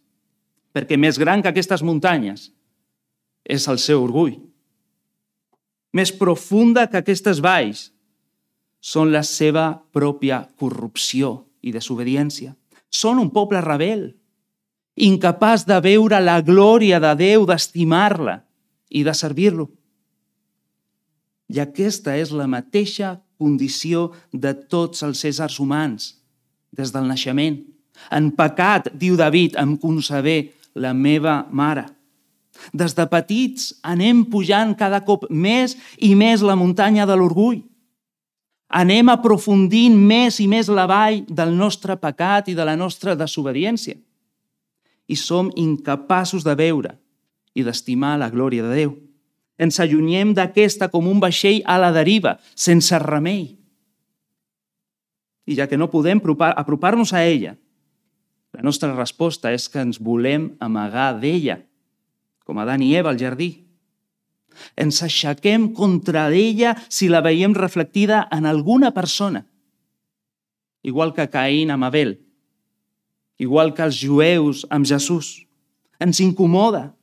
Perquè 0.76 1.00
més 1.02 1.18
gran 1.18 1.42
que 1.42 1.50
aquestes 1.50 1.82
muntanyes 1.82 2.52
és 3.50 3.66
el 3.72 3.80
seu 3.82 4.04
orgull. 4.04 4.36
Més 5.98 6.12
profunda 6.14 6.86
que 6.86 7.00
aquestes 7.02 7.42
valls 7.42 7.88
són 8.80 9.12
la 9.12 9.24
seva 9.28 9.74
pròpia 9.94 10.44
corrupció 10.60 11.46
i 11.62 11.74
desobediència. 11.76 12.56
Són 12.90 13.20
un 13.20 13.30
poble 13.30 13.62
rebel, 13.62 14.08
incapaç 14.96 15.66
de 15.68 15.80
veure 15.84 16.20
la 16.24 16.40
glòria 16.42 17.00
de 17.00 17.14
Déu, 17.20 17.46
d'estimar-la 17.48 18.40
i 18.90 19.04
de 19.04 19.14
servir-lo. 19.14 19.70
I 21.50 21.62
aquesta 21.64 22.16
és 22.18 22.32
la 22.32 22.48
mateixa 22.48 23.18
condició 23.40 24.10
de 24.32 24.54
tots 24.54 25.04
els 25.04 25.24
éssers 25.26 25.60
humans, 25.60 26.16
des 26.72 26.92
del 26.94 27.08
naixement. 27.08 27.62
En 28.12 28.30
pecat, 28.36 28.92
diu 28.96 29.16
David, 29.20 29.58
em 29.60 29.76
concebé 29.78 30.54
la 30.76 30.94
meva 30.94 31.46
mare. 31.52 31.88
Des 32.76 32.94
de 32.96 33.06
petits 33.08 33.72
anem 33.88 34.26
pujant 34.28 34.76
cada 34.76 35.02
cop 35.08 35.26
més 35.30 35.78
i 35.98 36.14
més 36.16 36.44
la 36.44 36.58
muntanya 36.60 37.08
de 37.08 37.16
l'orgull 37.16 37.62
anem 38.70 39.10
aprofundint 39.10 39.98
més 39.98 40.40
i 40.40 40.48
més 40.48 40.70
la 40.70 40.86
vall 40.90 41.24
del 41.28 41.56
nostre 41.58 41.98
pecat 41.98 42.50
i 42.50 42.56
de 42.56 42.66
la 42.66 42.78
nostra 42.78 43.16
desobediència. 43.18 43.98
I 45.10 45.16
som 45.18 45.50
incapaços 45.58 46.46
de 46.46 46.54
veure 46.56 46.94
i 47.58 47.66
d'estimar 47.66 48.18
la 48.22 48.30
glòria 48.30 48.64
de 48.64 48.76
Déu. 48.78 48.92
Ens 49.60 49.80
allunyem 49.82 50.36
d'aquesta 50.38 50.88
com 50.94 51.10
un 51.10 51.20
vaixell 51.20 51.64
a 51.66 51.80
la 51.82 51.90
deriva, 51.92 52.38
sense 52.56 52.96
remei. 53.02 53.58
I 55.50 55.58
ja 55.58 55.66
que 55.68 55.78
no 55.78 55.90
podem 55.90 56.22
apropar-nos 56.22 57.12
a 57.12 57.26
ella, 57.26 57.58
la 58.54 58.62
nostra 58.62 58.94
resposta 58.94 59.52
és 59.54 59.68
que 59.70 59.82
ens 59.82 60.00
volem 60.02 60.54
amagar 60.62 61.18
d'ella, 61.20 61.60
com 62.46 62.58
Adán 62.62 62.82
i 62.82 62.96
Eva 62.98 63.12
al 63.12 63.20
jardí, 63.20 63.69
ens 64.75 65.01
aixequem 65.04 65.70
contra 65.74 66.28
ella 66.34 66.75
si 66.88 67.10
la 67.10 67.22
veiem 67.25 67.54
reflectida 67.58 68.28
en 68.32 68.46
alguna 68.46 68.92
persona. 68.92 69.46
Igual 70.84 71.13
que 71.13 71.28
Caín 71.30 71.72
amb 71.72 71.89
Abel, 71.89 72.18
igual 73.39 73.74
que 73.74 73.84
els 73.88 74.00
jueus 74.00 74.66
amb 74.70 74.86
Jesús. 74.86 75.48
Ens 76.00 76.20
incomoda. 76.24 76.94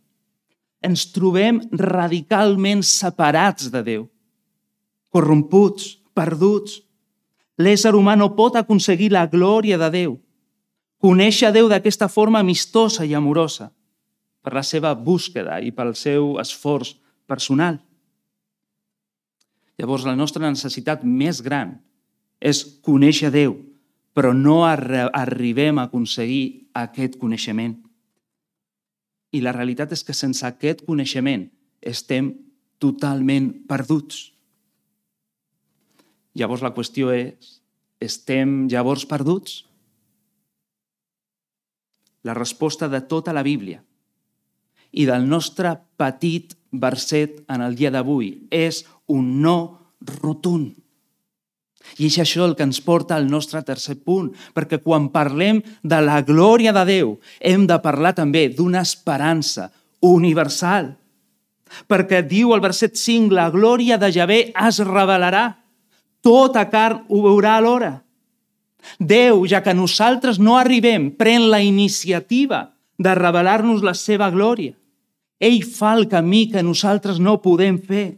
Ens 0.85 1.09
trobem 1.13 1.59
radicalment 1.73 2.85
separats 2.85 3.71
de 3.73 3.83
Déu, 3.83 4.03
corromputs, 5.11 5.97
perduts. 6.15 6.83
L'ésser 7.57 7.95
humà 7.97 8.15
no 8.17 8.35
pot 8.37 8.57
aconseguir 8.61 9.09
la 9.11 9.25
glòria 9.27 9.81
de 9.81 9.89
Déu, 9.91 10.19
conèixer 11.01 11.51
Déu 11.57 11.71
d'aquesta 11.73 12.09
forma 12.13 12.43
amistosa 12.45 13.09
i 13.09 13.17
amorosa, 13.17 13.71
per 14.45 14.53
la 14.55 14.63
seva 14.63 14.93
búsqueda 14.95 15.59
i 15.65 15.73
pel 15.73 15.95
seu 15.97 16.37
esforç 16.39 16.95
personal. 17.27 17.81
Llavors, 19.77 20.07
la 20.09 20.17
nostra 20.17 20.49
necessitat 20.49 21.05
més 21.05 21.43
gran 21.45 21.77
és 22.41 22.63
conèixer 22.87 23.31
Déu, 23.35 23.57
però 24.17 24.33
no 24.33 24.63
arribem 24.65 25.79
a 25.79 25.87
aconseguir 25.91 26.71
aquest 26.73 27.19
coneixement. 27.21 27.75
I 29.37 29.43
la 29.45 29.53
realitat 29.53 29.93
és 29.93 30.05
que 30.07 30.17
sense 30.17 30.47
aquest 30.49 30.87
coneixement 30.87 31.45
estem 31.85 32.33
totalment 32.81 33.51
perduts. 33.69 34.31
Llavors 36.37 36.65
la 36.65 36.73
qüestió 36.77 37.13
és, 37.13 37.61
estem 38.01 38.67
llavors 38.73 39.05
perduts? 39.09 39.63
La 42.25 42.35
resposta 42.37 42.89
de 42.89 43.01
tota 43.09 43.33
la 43.37 43.45
Bíblia 43.45 43.86
i 44.93 45.07
del 45.09 45.27
nostre 45.29 45.75
petit 45.97 46.55
verset 46.71 47.43
en 47.49 47.63
el 47.65 47.77
dia 47.77 47.91
d'avui 47.91 48.49
és 48.51 48.85
un 49.07 49.41
no 49.43 49.57
rotund. 50.21 50.75
I 51.97 52.09
és 52.09 52.19
això 52.19 52.45
el 52.45 52.57
que 52.59 52.67
ens 52.67 52.81
porta 52.83 53.15
al 53.15 53.29
nostre 53.31 53.63
tercer 53.63 53.97
punt, 54.03 54.33
perquè 54.55 54.81
quan 54.83 55.09
parlem 55.15 55.63
de 55.83 56.01
la 56.03 56.21
glòria 56.27 56.73
de 56.75 56.85
Déu, 56.89 57.13
hem 57.41 57.67
de 57.67 57.79
parlar 57.83 58.13
també 58.17 58.49
d'una 58.51 58.83
esperança 58.83 59.71
universal. 60.03 60.97
Perquè 61.87 62.23
diu 62.27 62.53
el 62.55 62.63
verset 62.63 62.99
5, 62.99 63.31
la 63.35 63.49
glòria 63.55 63.99
de 64.03 64.11
Javé 64.13 64.41
es 64.51 64.83
revelarà. 64.83 65.47
Tota 66.23 66.67
carn 66.71 67.07
ho 67.09 67.23
veurà 67.23 67.57
alhora. 67.57 67.93
Déu, 68.99 69.47
ja 69.47 69.63
que 69.63 69.75
nosaltres 69.75 70.39
no 70.39 70.59
arribem, 70.59 71.11
pren 71.19 71.49
la 71.51 71.63
iniciativa 71.63 72.76
de 72.99 73.15
revelar-nos 73.15 73.83
la 73.85 73.95
seva 73.95 74.31
glòria. 74.31 74.75
Ell 75.41 75.63
fa 75.65 75.95
el 75.97 76.07
camí 76.09 76.47
que 76.53 76.63
nosaltres 76.65 77.19
no 77.21 77.41
podem 77.45 77.77
fer. 77.79 78.17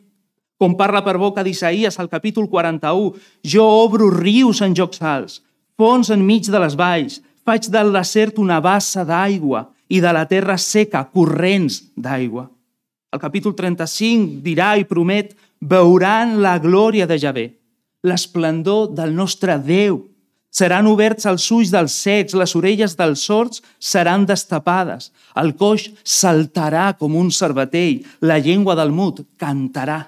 Com 0.59 0.75
parla 0.79 1.03
per 1.07 1.19
boca 1.19 1.43
d'Isaïes 1.47 1.99
al 1.99 2.11
capítol 2.11 2.49
41, 2.51 3.15
jo 3.43 3.65
obro 3.65 4.11
rius 4.11 4.63
en 4.63 4.75
jocs 4.75 5.03
alts, 5.03 5.41
fonts 5.79 6.11
enmig 6.15 6.51
de 6.51 6.63
les 6.63 6.75
valls, 6.79 7.21
faig 7.47 7.71
del 7.71 7.93
desert 7.95 8.39
una 8.43 8.61
bassa 8.61 9.05
d'aigua 9.07 9.69
i 9.89 10.03
de 10.05 10.13
la 10.13 10.27
terra 10.29 10.59
seca 10.59 11.05
corrents 11.11 11.81
d'aigua. 11.97 12.49
El 13.15 13.23
capítol 13.23 13.55
35 13.57 14.43
dirà 14.45 14.75
i 14.77 14.85
promet 14.85 15.33
veuran 15.61 16.37
la 16.43 16.59
glòria 16.61 17.07
de 17.09 17.17
Javé, 17.19 17.47
l'esplendor 18.05 18.93
del 18.95 19.15
nostre 19.17 19.57
Déu, 19.59 20.03
Seran 20.51 20.89
oberts 20.89 21.27
els 21.29 21.45
ulls 21.53 21.71
dels 21.71 21.93
cecs, 21.93 22.35
les 22.35 22.55
orelles 22.57 22.97
dels 22.97 23.23
sords 23.29 23.61
seran 23.79 24.25
destapades, 24.27 25.11
el 25.37 25.53
coix 25.61 25.91
saltarà 26.03 26.95
com 26.99 27.17
un 27.21 27.29
cervatell, 27.31 28.01
la 28.25 28.39
llengua 28.41 28.75
del 28.79 28.91
mut 28.91 29.27
cantarà. 29.37 30.07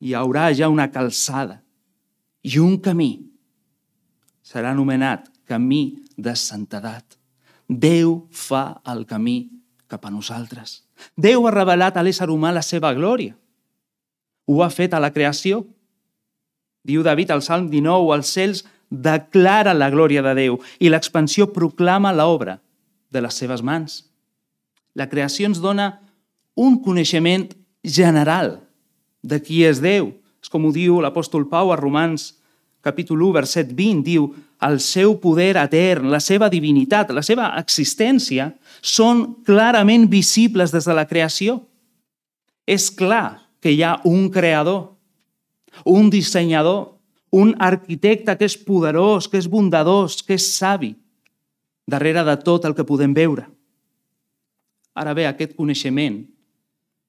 Hi 0.00 0.14
haurà 0.16 0.48
ja 0.56 0.70
una 0.72 0.88
calçada 0.90 1.60
i 2.42 2.58
un 2.62 2.78
camí. 2.80 3.12
Serà 4.42 4.72
anomenat 4.72 5.28
camí 5.48 5.98
de 6.16 6.32
santedat. 6.36 7.18
Déu 7.68 8.22
fa 8.32 8.80
el 8.88 9.04
camí 9.04 9.50
cap 9.88 10.06
a 10.06 10.12
nosaltres. 10.12 10.82
Déu 11.16 11.44
ha 11.46 11.52
revelat 11.52 11.96
a 11.96 12.04
l'ésser 12.04 12.30
humà 12.32 12.54
la 12.54 12.64
seva 12.64 12.94
glòria. 12.96 13.34
Ho 14.48 14.62
ha 14.64 14.70
fet 14.72 14.94
a 14.94 15.02
la 15.02 15.12
creació. 15.12 15.66
Diu 16.88 17.02
David 17.04 17.34
al 17.34 17.44
Salm 17.44 17.68
19, 17.68 18.14
els 18.16 18.32
cels 18.32 18.64
declara 18.90 19.74
la 19.76 19.90
glòria 19.92 20.22
de 20.24 20.34
Déu 20.36 20.58
i 20.80 20.90
l'expansió 20.90 21.48
proclama 21.52 22.14
l'obra 22.14 22.58
de 23.12 23.22
les 23.24 23.34
seves 23.34 23.62
mans. 23.62 24.02
La 24.94 25.08
creació 25.08 25.48
ens 25.48 25.60
dona 25.60 26.00
un 26.56 26.80
coneixement 26.82 27.48
general 27.84 28.58
de 29.22 29.38
qui 29.42 29.62
és 29.64 29.82
Déu. 29.84 30.12
És 30.42 30.50
com 30.50 30.64
ho 30.64 30.72
diu 30.72 31.00
l'apòstol 31.02 31.48
Pau 31.50 31.72
a 31.72 31.78
Romans 31.78 32.32
capítol 32.80 33.22
1, 33.22 33.32
verset 33.34 33.72
20, 33.74 34.02
diu 34.06 34.28
el 34.64 34.78
seu 34.80 35.16
poder 35.22 35.56
etern, 35.60 36.08
la 36.10 36.20
seva 36.22 36.48
divinitat, 36.50 37.10
la 37.14 37.24
seva 37.26 37.52
existència 37.60 38.52
són 38.80 39.42
clarament 39.46 40.08
visibles 40.10 40.72
des 40.74 40.86
de 40.88 40.94
la 40.96 41.06
creació. 41.10 41.58
És 42.66 42.88
clar 42.90 43.40
que 43.62 43.72
hi 43.74 43.82
ha 43.82 43.98
un 44.08 44.28
creador, 44.30 44.94
un 45.84 46.10
dissenyador, 46.10 46.97
un 47.30 47.54
arquitecte 47.58 48.34
que 48.38 48.46
és 48.48 48.56
poderós, 48.56 49.28
que 49.28 49.38
és 49.38 49.48
bondadós, 49.50 50.22
que 50.22 50.38
és 50.38 50.46
savi, 50.56 50.94
darrere 51.88 52.24
de 52.24 52.36
tot 52.44 52.64
el 52.64 52.74
que 52.76 52.86
podem 52.88 53.14
veure. 53.16 53.46
Ara 54.98 55.14
bé, 55.14 55.28
aquest 55.28 55.54
coneixement 55.56 56.22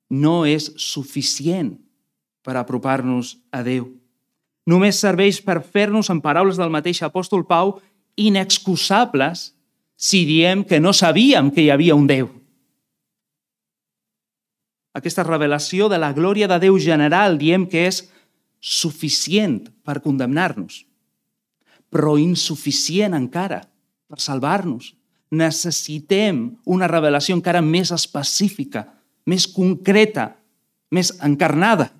no 0.09 0.43
és 0.45 0.69
suficient 0.77 1.73
per 2.45 2.57
apropar-nos 2.57 3.38
a 3.51 3.63
Déu. 3.65 3.88
Només 4.69 4.99
serveix 5.01 5.39
per 5.41 5.61
fer-nos, 5.65 6.09
en 6.09 6.21
paraules 6.21 6.59
del 6.59 6.69
mateix 6.69 7.01
apòstol 7.05 7.45
Pau, 7.49 7.79
inexcusables 8.19 9.49
si 9.99 10.25
diem 10.27 10.63
que 10.63 10.79
no 10.79 10.93
sabíem 10.93 11.49
que 11.51 11.63
hi 11.63 11.71
havia 11.73 11.97
un 11.97 12.07
Déu. 12.07 12.29
Aquesta 14.95 15.23
revelació 15.23 15.88
de 15.89 15.99
la 16.01 16.11
glòria 16.13 16.47
de 16.49 16.57
Déu 16.61 16.77
general 16.81 17.38
diem 17.38 17.65
que 17.69 17.88
és 17.89 18.03
suficient 18.59 19.69
per 19.83 19.99
condemnar-nos, 20.03 20.83
però 21.89 22.17
insuficient 22.19 23.15
encara 23.17 23.63
per 24.09 24.19
salvar-nos. 24.21 24.93
Necessitem 25.29 26.41
una 26.65 26.88
revelació 26.89 27.36
encara 27.38 27.62
més 27.62 27.91
específica, 27.93 28.88
més 29.29 29.45
concreta, 29.47 30.31
més 30.89 31.12
encarnada 31.21 31.91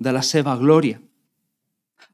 de 0.00 0.14
la 0.14 0.22
seva 0.24 0.56
glòria. 0.56 0.98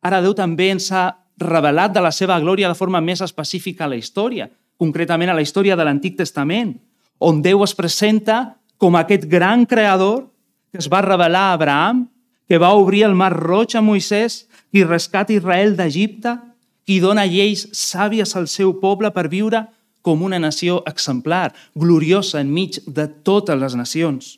Ara 0.02 0.20
Déu 0.24 0.34
també 0.36 0.72
ens 0.74 0.90
ha 0.92 1.06
revelat 1.38 1.94
de 1.94 2.02
la 2.02 2.12
seva 2.12 2.38
glòria 2.42 2.68
de 2.70 2.78
forma 2.78 3.00
més 3.00 3.22
específica 3.24 3.86
a 3.86 3.90
la 3.90 3.98
història, 3.98 4.48
concretament 4.76 5.30
a 5.30 5.36
la 5.38 5.42
història 5.42 5.76
de 5.76 5.86
l'Antic 5.86 6.18
Testament, 6.18 6.74
on 7.18 7.40
Déu 7.42 7.62
es 7.64 7.74
presenta 7.78 8.58
com 8.78 8.96
aquest 8.98 9.28
gran 9.30 9.64
creador 9.66 10.26
que 10.72 10.82
es 10.82 10.90
va 10.90 11.04
revelar 11.04 11.50
a 11.50 11.54
Abraham 11.54 12.04
que 12.48 12.58
va 12.58 12.74
obrir 12.74 13.04
el 13.06 13.14
mar 13.14 13.32
roig 13.32 13.76
a 13.76 13.82
Moisès, 13.82 14.44
qui 14.70 14.84
rescata 14.84 15.32
Israel 15.32 15.76
d'Egipte, 15.76 16.36
qui 16.84 17.00
dona 17.00 17.24
lleis 17.24 17.68
sàvies 17.72 18.34
al 18.36 18.48
seu 18.52 18.74
poble 18.80 19.10
per 19.14 19.28
viure 19.32 19.64
com 20.04 20.20
una 20.22 20.38
nació 20.38 20.82
exemplar, 20.86 21.54
gloriosa 21.74 22.42
enmig 22.44 22.82
de 22.84 23.06
totes 23.24 23.56
les 23.56 23.76
nacions, 23.78 24.34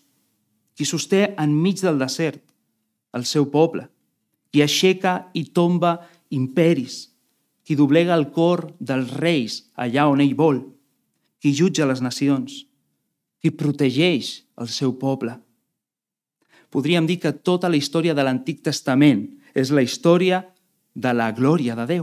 qui 0.78 0.86
sosté 0.86 1.32
enmig 1.42 1.82
del 1.82 1.98
desert 1.98 2.38
el 3.16 3.24
seu 3.26 3.48
poble, 3.50 3.88
qui 4.52 4.62
aixeca 4.62 5.26
i 5.34 5.46
tomba 5.56 5.96
imperis, 6.30 7.08
qui 7.66 7.74
doblega 7.74 8.14
el 8.14 8.28
cor 8.30 8.68
dels 8.78 9.10
reis 9.18 9.58
allà 9.74 10.06
on 10.06 10.22
ell 10.22 10.36
vol, 10.38 10.62
qui 11.42 11.50
jutja 11.56 11.88
les 11.88 12.02
nacions, 12.04 12.62
qui 13.42 13.50
protegeix 13.50 14.44
el 14.60 14.70
seu 14.70 14.94
poble, 15.00 15.34
podríem 16.76 17.06
dir 17.08 17.16
que 17.22 17.32
tota 17.32 17.70
la 17.72 17.78
història 17.80 18.12
de 18.12 18.20
l'Antic 18.20 18.60
Testament 18.60 19.22
és 19.56 19.70
la 19.72 19.80
història 19.80 20.42
de 20.92 21.12
la 21.16 21.30
glòria 21.32 21.72
de 21.78 21.86
Déu. 21.88 22.02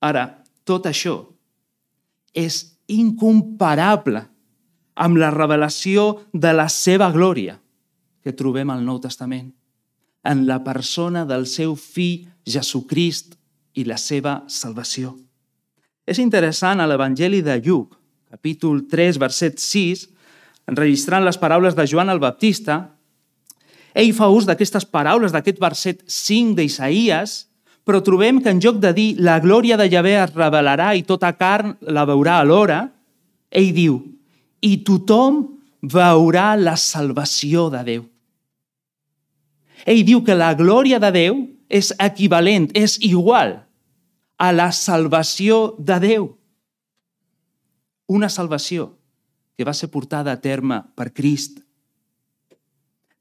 Ara, 0.00 0.22
tot 0.64 0.88
això 0.88 1.18
és 2.32 2.62
incomparable 2.88 4.22
amb 4.96 5.20
la 5.20 5.28
revelació 5.34 6.22
de 6.32 6.54
la 6.56 6.70
seva 6.72 7.10
glòria 7.12 7.58
que 8.24 8.32
trobem 8.32 8.72
al 8.72 8.80
Nou 8.86 8.96
Testament, 9.04 9.50
en 10.24 10.46
la 10.48 10.62
persona 10.64 11.26
del 11.28 11.44
seu 11.50 11.76
fill 11.76 12.24
Jesucrist 12.48 13.36
i 13.76 13.84
la 13.84 13.98
seva 14.00 14.38
salvació. 14.48 15.12
És 16.08 16.16
interessant 16.22 16.80
a 16.80 16.88
l'Evangeli 16.88 17.42
de 17.44 17.58
Lluc, 17.60 17.92
capítol 18.32 18.86
3, 18.88 19.20
verset 19.20 19.60
6, 19.60 20.08
enregistrant 20.72 21.28
les 21.28 21.36
paraules 21.36 21.76
de 21.76 21.84
Joan 21.90 22.08
el 22.08 22.22
Baptista, 22.22 22.80
ell 23.94 24.12
fa 24.16 24.28
ús 24.32 24.46
d'aquestes 24.48 24.86
paraules, 24.88 25.32
d'aquest 25.32 25.60
verset 25.60 26.02
5 26.06 26.56
d'Isaïes, 26.58 27.42
però 27.84 28.00
trobem 28.04 28.38
que 28.42 28.50
en 28.52 28.60
lloc 28.62 28.78
de 28.82 28.92
dir 28.94 29.08
la 29.18 29.38
glòria 29.42 29.76
de 29.76 29.88
Yahvé 29.90 30.14
es 30.22 30.34
revelarà 30.34 30.92
i 30.94 31.02
tota 31.02 31.32
carn 31.34 31.74
la 31.82 32.06
veurà 32.08 32.38
alhora, 32.40 32.86
ell 33.50 33.72
diu 33.74 33.98
i 34.62 34.78
tothom 34.86 35.42
veurà 35.82 36.54
la 36.56 36.76
salvació 36.78 37.66
de 37.72 37.82
Déu. 37.86 38.04
Ell 39.82 40.04
diu 40.06 40.22
que 40.22 40.36
la 40.38 40.52
glòria 40.54 41.00
de 41.02 41.10
Déu 41.10 41.40
és 41.66 41.90
equivalent, 41.98 42.68
és 42.78 42.98
igual 43.02 43.56
a 44.38 44.52
la 44.54 44.70
salvació 44.70 45.74
de 45.78 45.98
Déu. 46.02 46.28
Una 48.06 48.30
salvació 48.30 48.92
que 49.56 49.66
va 49.66 49.74
ser 49.74 49.90
portada 49.90 50.32
a 50.32 50.40
terme 50.40 50.82
per 50.94 51.10
Crist. 51.10 51.61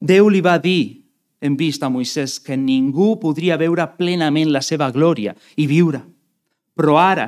Déu 0.02 0.32
li 0.34 0.42
va 0.42 0.58
dir, 0.58 1.04
hem 1.42 1.54
vist 1.58 1.84
a 1.86 1.90
Moisès, 1.94 2.40
que 2.42 2.58
ningú 2.58 3.20
podria 3.22 3.58
veure 3.62 3.86
plenament 3.98 4.50
la 4.50 4.64
seva 4.66 4.90
glòria 4.90 5.36
i 5.62 5.68
viure. 5.70 6.02
Però 6.74 6.98
ara, 6.98 7.28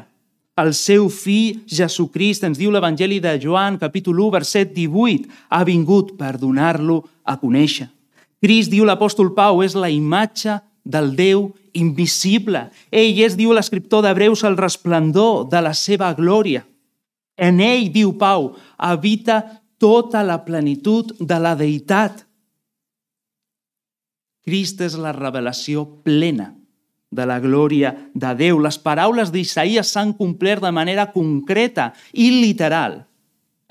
el 0.57 0.73
seu 0.77 1.07
fill 1.09 1.63
Jesucrist, 1.69 2.43
ens 2.45 2.57
diu 2.57 2.73
l'Evangeli 2.73 3.19
de 3.21 3.35
Joan, 3.41 3.77
capítol 3.81 4.19
1, 4.19 4.33
verset 4.33 4.73
18, 4.73 5.29
ha 5.49 5.61
vingut 5.65 6.15
per 6.17 6.35
donar-lo 6.41 7.03
a 7.25 7.37
conèixer. 7.41 7.87
Crist, 8.43 8.73
diu 8.73 8.85
l'apòstol 8.85 9.31
Pau, 9.37 9.61
és 9.65 9.77
la 9.77 9.89
imatge 9.93 10.59
del 10.83 11.13
Déu 11.15 11.47
invisible. 11.77 12.67
Ell 12.91 13.21
és, 13.23 13.37
diu 13.37 13.53
l'escriptor 13.53 14.03
d'Hebreus, 14.05 14.43
el 14.45 14.57
resplendor 14.57 15.47
de 15.49 15.61
la 15.61 15.73
seva 15.77 16.11
glòria. 16.17 16.65
En 17.37 17.61
ell, 17.61 17.87
diu 17.93 18.13
Pau, 18.19 18.51
habita 18.77 19.41
tota 19.81 20.21
la 20.25 20.41
plenitud 20.45 21.15
de 21.19 21.39
la 21.41 21.55
deïtat. 21.57 22.25
Crist 24.43 24.81
és 24.83 24.97
la 24.99 25.13
revelació 25.15 25.85
plena 26.03 26.51
de 27.13 27.25
la 27.29 27.39
glòria 27.39 27.93
de 28.13 28.33
Déu. 28.35 28.59
Les 28.59 28.77
paraules 28.81 29.31
d'Isaïas 29.31 29.93
s'han 29.93 30.11
complert 30.17 30.63
de 30.65 30.71
manera 30.75 31.07
concreta 31.13 31.91
i 32.11 32.29
literal 32.41 33.03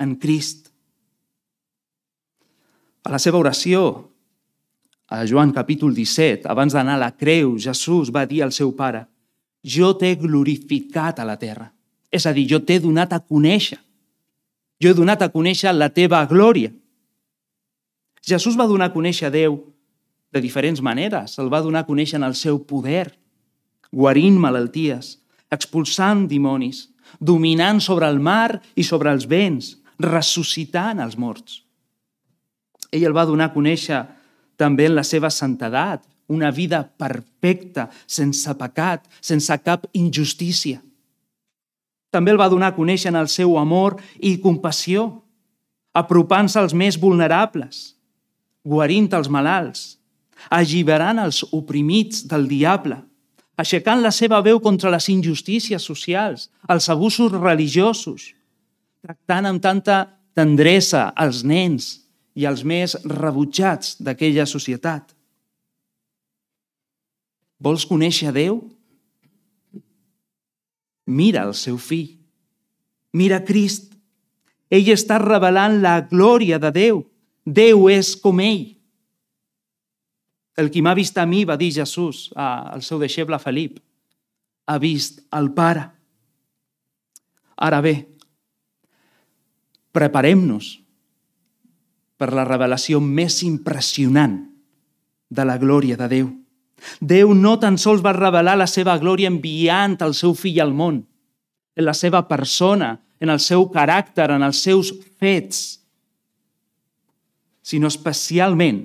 en 0.00 0.16
Crist. 0.16 0.70
A 3.02 3.10
la 3.12 3.18
seva 3.18 3.40
oració, 3.42 4.08
a 5.12 5.26
Joan 5.28 5.52
capítol 5.52 5.92
17, 5.92 6.46
abans 6.48 6.72
d'anar 6.72 6.94
a 6.96 7.02
la 7.02 7.10
creu, 7.18 7.56
Jesús 7.58 8.12
va 8.14 8.24
dir 8.30 8.40
al 8.44 8.54
seu 8.54 8.70
pare, 8.78 9.04
jo 9.62 9.92
t'he 9.98 10.14
glorificat 10.16 11.18
a 11.18 11.26
la 11.26 11.36
terra. 11.36 11.68
És 12.12 12.24
a 12.26 12.32
dir, 12.32 12.46
jo 12.48 12.60
t'he 12.60 12.78
donat 12.80 13.12
a 13.12 13.20
conèixer. 13.20 13.78
Jo 14.80 14.90
he 14.90 14.96
donat 14.96 15.22
a 15.22 15.30
conèixer 15.32 15.72
la 15.74 15.90
teva 15.92 16.22
glòria. 16.28 16.72
Jesús 18.22 18.56
va 18.56 18.68
donar 18.70 18.90
a 18.90 18.94
conèixer 18.94 19.30
Déu 19.34 19.58
de 20.32 20.40
diferents 20.40 20.80
maneres. 20.80 21.36
El 21.38 21.52
va 21.52 21.62
donar 21.62 21.84
a 21.84 21.88
conèixer 21.88 22.18
en 22.18 22.26
el 22.26 22.34
seu 22.38 22.62
poder, 22.64 23.12
guarint 23.92 24.38
malalties, 24.40 25.18
expulsant 25.52 26.26
dimonis, 26.30 26.88
dominant 27.20 27.80
sobre 27.84 28.08
el 28.08 28.18
mar 28.20 28.62
i 28.74 28.84
sobre 28.84 29.12
els 29.12 29.28
vents, 29.28 29.76
ressuscitant 30.00 31.02
els 31.04 31.18
morts. 31.20 31.60
Ell 32.92 33.04
el 33.08 33.16
va 33.16 33.28
donar 33.28 33.50
a 33.50 33.54
conèixer 33.54 34.00
també 34.56 34.88
en 34.88 34.96
la 34.96 35.04
seva 35.04 35.30
santedat, 35.30 36.04
una 36.32 36.50
vida 36.50 36.82
perfecta, 36.96 37.90
sense 38.06 38.52
pecat, 38.56 39.04
sense 39.20 39.56
cap 39.64 39.84
injustícia. 39.92 40.80
També 42.12 42.32
el 42.32 42.40
va 42.40 42.48
donar 42.52 42.72
a 42.72 42.76
conèixer 42.76 43.10
en 43.12 43.18
el 43.20 43.28
seu 43.32 43.56
amor 43.60 43.98
i 44.20 44.38
compassió, 44.40 45.22
apropant-se 45.92 46.60
als 46.60 46.72
més 46.76 46.98
vulnerables, 47.00 47.96
guarint 48.64 49.10
els 49.16 49.28
malalts, 49.32 49.98
alliberant 50.50 51.20
els 51.22 51.42
oprimits 51.52 52.26
del 52.28 52.48
diable, 52.50 52.98
aixecant 53.56 54.02
la 54.02 54.10
seva 54.10 54.40
veu 54.42 54.60
contra 54.60 54.90
les 54.90 55.08
injustícies 55.12 55.84
socials, 55.84 56.48
els 56.68 56.88
abusos 56.88 57.32
religiosos, 57.32 58.32
tractant 59.02 59.46
amb 59.50 59.62
tanta 59.62 60.04
tendresa 60.34 61.10
els 61.20 61.42
nens 61.44 61.92
i 62.34 62.46
els 62.48 62.64
més 62.64 62.96
rebutjats 63.04 63.98
d'aquella 64.00 64.46
societat. 64.48 65.12
Vols 67.62 67.84
conèixer 67.86 68.32
Déu? 68.34 68.58
Mira 71.06 71.44
el 71.46 71.54
seu 71.54 71.76
fill. 71.78 72.16
Mira 73.12 73.42
Crist. 73.44 73.92
Ell 74.72 74.88
està 74.88 75.18
revelant 75.20 75.82
la 75.84 76.00
glòria 76.08 76.58
de 76.58 76.72
Déu. 76.74 77.02
Déu 77.44 77.88
és 77.92 78.14
com 78.16 78.40
ell. 78.40 78.72
El 80.56 80.68
qui 80.70 80.82
m'ha 80.84 80.94
vist 80.94 81.16
a 81.18 81.24
mi, 81.26 81.44
va 81.48 81.56
dir 81.56 81.72
Jesús 81.72 82.28
al 82.36 82.82
seu 82.84 83.00
deixeble 83.00 83.38
Felip, 83.40 83.78
ha 84.68 84.78
vist 84.78 85.22
el 85.32 85.50
Pare. 85.56 85.86
Ara 87.62 87.80
bé, 87.84 87.94
preparem-nos 89.92 90.76
per 92.20 92.32
la 92.36 92.44
revelació 92.46 93.00
més 93.00 93.40
impressionant 93.46 94.36
de 95.32 95.44
la 95.48 95.56
glòria 95.58 95.96
de 95.96 96.08
Déu. 96.10 96.30
Déu 97.00 97.32
no 97.34 97.56
tan 97.62 97.78
sols 97.78 98.02
va 98.04 98.12
revelar 98.16 98.56
la 98.58 98.68
seva 98.68 98.96
glòria 98.98 99.30
enviant 99.30 99.96
el 100.04 100.14
seu 100.18 100.34
fill 100.34 100.60
al 100.60 100.74
món, 100.74 101.02
en 101.76 101.86
la 101.86 101.94
seva 101.96 102.24
persona, 102.28 102.96
en 103.22 103.30
el 103.30 103.40
seu 103.40 103.68
caràcter, 103.72 104.28
en 104.34 104.42
els 104.42 104.60
seus 104.60 104.90
fets, 105.22 105.78
sinó 107.62 107.86
especialment 107.88 108.82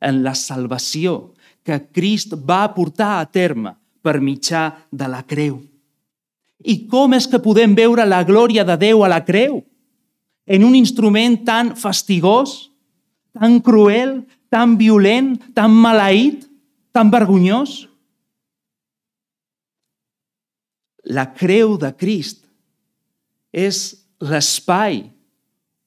en 0.00 0.22
la 0.24 0.34
salvació 0.34 1.32
que 1.62 1.78
Crist 1.92 2.34
va 2.48 2.64
portar 2.74 3.18
a 3.20 3.26
terme 3.28 3.74
per 4.02 4.20
mitjà 4.24 4.70
de 4.90 5.08
la 5.08 5.22
creu. 5.28 5.60
I 6.64 6.86
com 6.88 7.14
és 7.16 7.28
que 7.28 7.40
podem 7.40 7.74
veure 7.76 8.04
la 8.08 8.22
glòria 8.24 8.64
de 8.68 8.76
Déu 8.80 9.04
a 9.04 9.10
la 9.12 9.20
creu? 9.24 9.60
En 10.44 10.64
un 10.64 10.74
instrument 10.74 11.38
tan 11.44 11.74
fastigós, 11.76 12.70
tan 13.36 13.60
cruel, 13.64 14.20
tan 14.50 14.76
violent, 14.80 15.36
tan 15.54 15.72
maleït, 15.72 16.44
tan 16.92 17.12
vergonyós? 17.12 17.86
La 21.04 21.30
creu 21.32 21.76
de 21.80 21.92
Crist 21.96 22.44
és 23.52 23.94
l'espai 24.20 25.04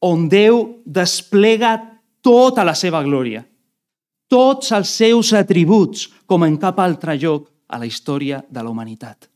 on 0.03 0.25
Déu 0.29 0.81
desplega 0.85 1.77
tota 2.23 2.65
la 2.65 2.73
seva 2.75 3.03
glòria 3.05 3.43
tots 4.33 4.71
els 4.73 4.89
seus 4.89 5.29
atributs 5.37 6.07
com 6.25 6.41
en 6.47 6.57
cap 6.57 6.79
altre 6.81 7.13
lloc 7.21 7.51
a 7.69 7.77
la 7.77 7.85
història 7.85 8.41
de 8.49 8.63
la 8.63 8.71
humanitat. 8.71 9.29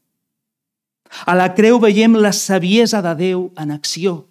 A 1.29 1.35
la 1.37 1.51
creu 1.53 1.77
veiem 1.79 2.17
la 2.17 2.33
saviesa 2.33 3.03
de 3.05 3.13
Déu 3.19 3.43
en 3.61 3.71
acció, 3.75 4.25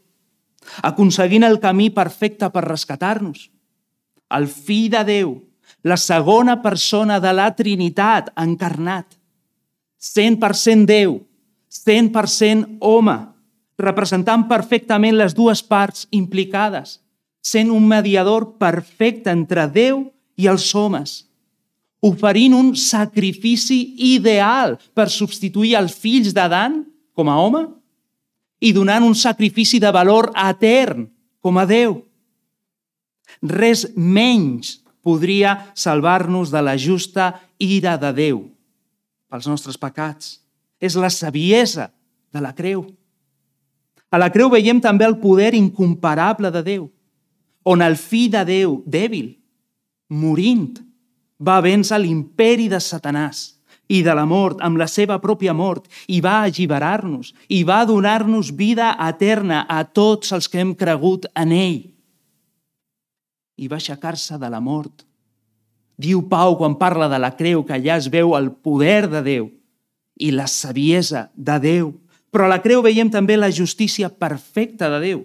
aconseguint 0.82 1.46
el 1.46 1.60
camí 1.62 1.88
perfecte 1.94 2.50
per 2.50 2.64
rescatar-nos. 2.66 3.46
El 4.34 4.48
fill 4.50 4.90
de 4.90 5.04
Déu, 5.06 5.36
la 5.86 5.96
segona 5.96 6.58
persona 6.62 7.20
de 7.22 7.32
la 7.32 7.46
Trinitat 7.54 8.32
encarnat, 8.42 9.06
100% 10.02 10.84
Déu, 10.90 11.20
100% 11.70 12.82
home, 12.82 13.16
representant 13.78 14.48
perfectament 14.50 15.14
les 15.14 15.34
dues 15.36 15.62
parts 15.62 16.08
implicades, 16.10 16.98
sent 17.40 17.70
un 17.70 17.86
mediador 17.86 18.56
perfecte 18.58 19.30
entre 19.30 19.70
Déu 19.70 20.08
i 20.36 20.48
els 20.50 20.68
homes, 20.74 21.24
oferint 22.04 22.54
un 22.54 22.74
sacrifici 22.76 23.96
ideal 24.14 24.76
per 24.94 25.08
substituir 25.10 25.74
els 25.80 25.96
fills 25.96 26.34
d'Adan 26.36 26.82
com 27.16 27.28
a 27.28 27.38
home 27.40 27.64
i 28.60 28.72
donant 28.76 29.04
un 29.04 29.16
sacrifici 29.16 29.80
de 29.82 29.90
valor 29.92 30.30
etern 30.36 31.06
com 31.40 31.58
a 31.58 31.66
Déu. 31.68 32.00
Res 33.42 33.86
menys 33.96 34.78
podria 35.06 35.56
salvar-nos 35.74 36.52
de 36.52 36.62
la 36.62 36.76
justa 36.76 37.32
ira 37.58 37.96
de 38.00 38.12
Déu 38.12 38.44
pels 39.30 39.48
nostres 39.50 39.78
pecats. 39.78 40.40
És 40.80 40.96
la 40.96 41.10
saviesa 41.10 41.88
de 42.32 42.40
la 42.42 42.52
creu. 42.54 42.84
A 44.12 44.20
la 44.20 44.28
creu 44.32 44.50
veiem 44.52 44.80
també 44.80 45.06
el 45.06 45.16
poder 45.20 45.54
incomparable 45.56 46.50
de 46.52 46.62
Déu, 46.62 46.84
on 47.66 47.82
el 47.82 47.96
fill 47.98 48.30
de 48.30 48.44
Déu, 48.46 48.76
dèbil, 48.86 49.34
morint, 50.08 50.78
va 51.38 51.60
vèncer 51.60 51.98
l'imperi 52.00 52.68
de 52.72 52.80
Satanàs 52.80 53.56
i 53.88 54.02
de 54.02 54.14
la 54.18 54.24
mort 54.26 54.62
amb 54.66 54.78
la 54.80 54.88
seva 54.90 55.18
pròpia 55.22 55.54
mort 55.54 55.86
i 56.10 56.20
va 56.24 56.40
alliberar-nos 56.42 57.32
i 57.54 57.62
va 57.66 57.84
donar-nos 57.86 58.50
vida 58.56 58.94
eterna 59.08 59.64
a 59.68 59.84
tots 59.84 60.32
els 60.32 60.48
que 60.48 60.60
hem 60.62 60.74
cregut 60.74 61.28
en 61.34 61.52
ell. 61.54 61.82
I 63.56 63.68
va 63.68 63.78
aixecar-se 63.78 64.38
de 64.38 64.50
la 64.52 64.60
mort. 64.60 65.04
Diu 65.96 66.26
Pau 66.28 66.58
quan 66.58 66.76
parla 66.76 67.08
de 67.08 67.20
la 67.22 67.32
creu 67.36 67.62
que 67.64 67.76
allà 67.76 67.96
es 67.96 68.10
veu 68.12 68.34
el 68.36 68.50
poder 68.52 69.06
de 69.08 69.22
Déu 69.24 69.46
i 70.20 70.32
la 70.32 70.48
saviesa 70.50 71.30
de 71.34 71.56
Déu. 71.62 71.94
Però 72.32 72.44
a 72.44 72.52
la 72.52 72.60
creu 72.60 72.82
veiem 72.84 73.08
també 73.08 73.38
la 73.38 73.52
justícia 73.54 74.10
perfecta 74.10 74.90
de 74.92 75.00
Déu. 75.00 75.24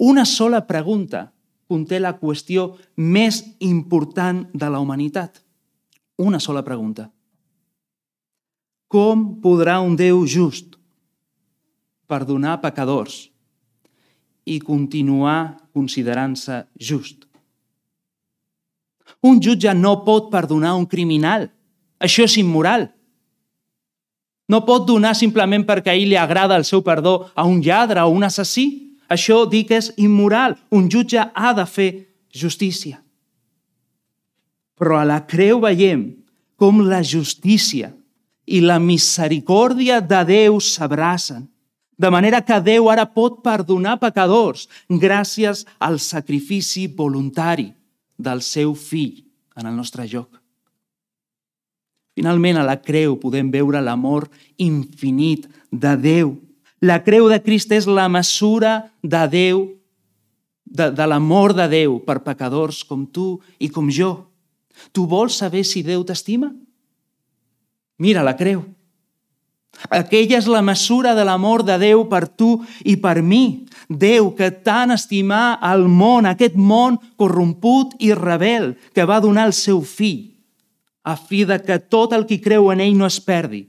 Una 0.00 0.24
sola 0.24 0.62
pregunta 0.66 1.28
conté 1.72 2.00
la 2.00 2.12
qüestió 2.20 2.74
més 3.00 3.40
important 3.64 4.44
de 4.52 4.68
la 4.68 4.80
humanitat. 4.84 5.40
Una 6.20 6.40
sola 6.40 6.60
pregunta. 6.62 7.08
Com 8.92 9.40
podrà 9.40 9.78
un 9.80 9.96
Déu 9.96 10.26
just 10.28 10.76
perdonar 12.12 12.58
pecadors 12.60 13.30
i 14.44 14.58
continuar 14.60 15.56
considerant-se 15.72 16.66
just? 16.76 17.24
Un 19.24 19.40
jutge 19.40 19.72
no 19.72 20.02
pot 20.04 20.28
perdonar 20.28 20.74
un 20.76 20.84
criminal. 20.84 21.48
Això 22.02 22.26
és 22.26 22.36
immoral. 22.42 22.90
No 24.50 24.64
pot 24.66 24.84
donar 24.84 25.14
simplement 25.16 25.64
perquè 25.64 25.92
a 25.92 25.96
ell 25.96 26.10
li 26.10 26.18
agrada 26.18 26.58
el 26.58 26.66
seu 26.68 26.82
perdó 26.84 27.30
a 27.32 27.46
un 27.48 27.62
lladre 27.64 28.02
o 28.02 28.10
un 28.12 28.26
assassí. 28.26 28.91
Això 29.08 29.44
dic 29.48 29.72
és 29.74 29.90
immoral. 29.96 30.56
Un 30.70 30.88
jutge 30.90 31.22
ha 31.22 31.52
de 31.54 31.66
fer 31.66 31.90
justícia. 32.32 33.00
Però 34.78 34.98
a 34.98 35.06
la 35.06 35.20
creu 35.26 35.60
veiem 35.62 36.08
com 36.56 36.80
la 36.86 37.02
justícia 37.02 37.92
i 38.46 38.60
la 38.62 38.78
misericòrdia 38.82 40.00
de 40.00 40.22
Déu 40.26 40.60
s'abracen, 40.60 41.46
de 41.98 42.10
manera 42.10 42.40
que 42.42 42.58
Déu 42.60 42.88
ara 42.90 43.04
pot 43.06 43.42
perdonar 43.44 43.98
pecadors 44.02 44.66
gràcies 44.88 45.64
al 45.78 46.00
sacrifici 46.02 46.88
voluntari 46.88 47.70
del 48.18 48.42
seu 48.42 48.74
fill 48.74 49.22
en 49.56 49.68
el 49.68 49.76
nostre 49.76 50.06
lloc. 50.08 50.42
Finalment, 52.16 52.58
a 52.60 52.66
la 52.66 52.76
creu 52.76 53.16
podem 53.20 53.48
veure 53.52 53.80
l'amor 53.80 54.26
infinit 54.60 55.46
de 55.70 55.94
Déu 55.96 56.34
la 56.82 56.98
creu 57.06 57.28
de 57.30 57.38
Crist 57.42 57.70
és 57.72 57.86
la 57.86 58.08
mesura 58.10 58.90
de 59.02 59.22
Déu, 59.30 59.62
de, 60.66 60.90
de 60.90 61.06
l'amor 61.06 61.54
de 61.54 61.68
Déu 61.70 62.00
per 62.02 62.24
pecadors 62.26 62.82
com 62.88 63.06
tu 63.06 63.36
i 63.62 63.70
com 63.70 63.90
jo. 63.90 64.16
Tu 64.90 65.06
vols 65.06 65.38
saber 65.38 65.62
si 65.68 65.84
Déu 65.86 66.02
t'estima? 66.02 66.50
Mira 68.02 68.24
la 68.26 68.34
creu. 68.34 68.64
Aquella 69.94 70.36
és 70.36 70.48
la 70.50 70.60
mesura 70.60 71.14
de 71.14 71.22
l'amor 71.24 71.62
de 71.64 71.78
Déu 71.78 72.04
per 72.10 72.26
tu 72.26 72.58
i 72.84 72.96
per 72.98 73.22
mi. 73.22 73.64
Déu 73.88 74.32
que 74.34 74.50
tant 74.50 74.90
estimà 74.90 75.60
el 75.70 75.86
món, 75.86 76.26
aquest 76.26 76.58
món 76.58 76.98
corromput 77.16 77.94
i 78.02 78.12
rebel, 78.16 78.72
que 78.92 79.06
va 79.06 79.22
donar 79.22 79.46
el 79.48 79.54
seu 79.56 79.80
fill, 79.86 80.32
a 81.06 81.14
fi 81.16 81.44
de 81.46 81.62
que 81.62 81.78
tot 81.78 82.12
el 82.12 82.26
qui 82.26 82.42
creu 82.42 82.72
en 82.72 82.82
ell 82.82 82.98
no 82.98 83.06
es 83.06 83.20
perdi, 83.22 83.68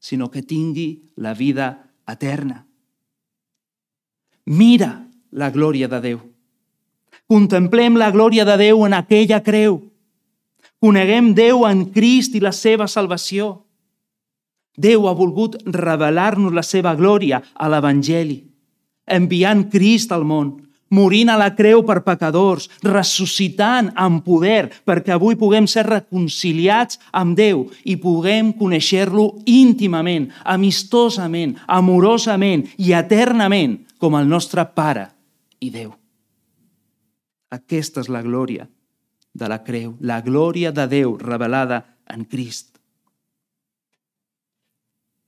sinó 0.00 0.30
que 0.30 0.42
tingui 0.42 1.12
la 1.16 1.34
vida 1.34 1.89
eterna. 2.12 2.64
Mira 4.46 5.06
la 5.30 5.50
glòria 5.50 5.88
de 5.88 6.00
Déu. 6.00 6.20
Contemplem 7.30 7.96
la 7.96 8.10
glòria 8.10 8.44
de 8.44 8.56
Déu 8.58 8.84
en 8.86 8.96
aquella 8.96 9.40
creu. 9.46 9.78
Coneguem 10.80 11.34
Déu 11.34 11.66
en 11.68 11.84
Crist 11.94 12.34
i 12.34 12.40
la 12.42 12.52
seva 12.56 12.88
salvació. 12.90 13.60
Déu 14.80 15.06
ha 15.06 15.14
volgut 15.14 15.58
revelar-nos 15.66 16.54
la 16.56 16.64
seva 16.64 16.94
glòria 16.96 17.42
a 17.54 17.68
l'Evangeli, 17.68 18.40
enviant 19.06 19.66
Crist 19.70 20.10
al 20.12 20.24
món, 20.24 20.56
morint 20.90 21.30
a 21.30 21.36
la 21.38 21.50
creu 21.56 21.84
per 21.86 22.00
pecadors, 22.06 22.68
ressuscitant 22.82 23.90
amb 23.94 24.24
poder 24.26 24.68
perquè 24.86 25.14
avui 25.14 25.38
puguem 25.38 25.68
ser 25.70 25.86
reconciliats 25.86 27.00
amb 27.12 27.36
Déu 27.38 27.64
i 27.84 27.96
puguem 28.02 28.52
conèixer-lo 28.58 29.28
íntimament, 29.46 30.28
amistosament, 30.44 31.56
amorosament 31.66 32.66
i 32.78 32.92
eternament 32.98 33.78
com 33.98 34.18
el 34.18 34.28
nostre 34.28 34.66
Pare 34.74 35.08
i 35.60 35.70
Déu. 35.70 35.94
Aquesta 37.50 38.02
és 38.04 38.10
la 38.10 38.22
glòria 38.22 38.66
de 39.34 39.48
la 39.48 39.62
creu, 39.62 39.96
la 40.00 40.20
glòria 40.22 40.72
de 40.74 40.86
Déu 40.90 41.16
revelada 41.18 41.84
en 42.10 42.26
Crist. 42.26 42.78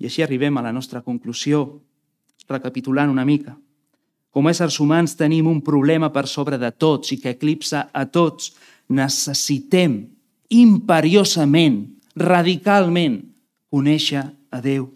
I 0.03 0.09
així 0.11 0.23
arribem 0.25 0.57
a 0.59 0.65
la 0.67 0.73
nostra 0.75 1.03
conclusió, 1.07 1.63
recapitulant 2.51 3.11
una 3.11 3.25
mica. 3.25 3.55
Com 4.33 4.49
éssers 4.49 4.79
humans 4.81 5.13
tenim 5.19 5.47
un 5.47 5.61
problema 5.61 6.09
per 6.13 6.25
sobre 6.27 6.57
de 6.59 6.71
tots 6.73 7.13
i 7.13 7.19
que 7.21 7.35
eclipsa 7.37 7.87
a 7.93 8.07
tots. 8.09 8.55
Necessitem 8.89 9.99
imperiosament, 10.53 11.85
radicalment, 12.17 13.21
conèixer 13.73 14.25
a 14.25 14.61
Déu. 14.65 14.89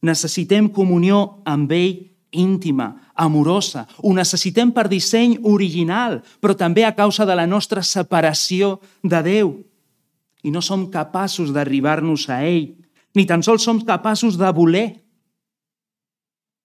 Necessitem 0.00 0.68
comunió 0.72 1.42
amb 1.44 1.72
ell 1.76 2.06
íntima, 2.32 2.94
amorosa. 3.14 3.84
Ho 4.00 4.14
necessitem 4.16 4.72
per 4.72 4.86
disseny 4.88 5.36
original, 5.44 6.20
però 6.40 6.56
també 6.56 6.86
a 6.86 6.94
causa 6.96 7.26
de 7.28 7.36
la 7.36 7.46
nostra 7.46 7.84
separació 7.84 8.78
de 9.02 9.20
Déu. 9.26 9.52
I 10.40 10.50
no 10.52 10.64
som 10.64 10.88
capaços 10.88 11.52
d'arribar-nos 11.52 12.28
a 12.32 12.40
ell, 12.48 12.72
ni 13.12 13.26
tan 13.28 13.44
sols 13.44 13.64
som 13.66 13.82
capaços 13.84 14.38
de 14.40 14.48
voler. 14.56 14.88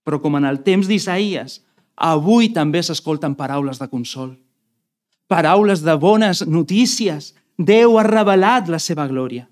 Però 0.06 0.22
com 0.22 0.38
en 0.40 0.46
el 0.48 0.62
temps 0.64 0.88
d'Isaïes, 0.88 1.60
avui 1.96 2.52
també 2.54 2.84
s'escolten 2.84 3.36
paraules 3.36 3.80
de 3.80 3.88
consol, 3.88 4.36
paraules 5.28 5.82
de 5.82 5.96
bones 5.96 6.46
notícies. 6.48 7.34
Déu 7.58 7.98
ha 7.98 8.04
revelat 8.04 8.68
la 8.68 8.80
seva 8.84 9.08
glòria. 9.08 9.46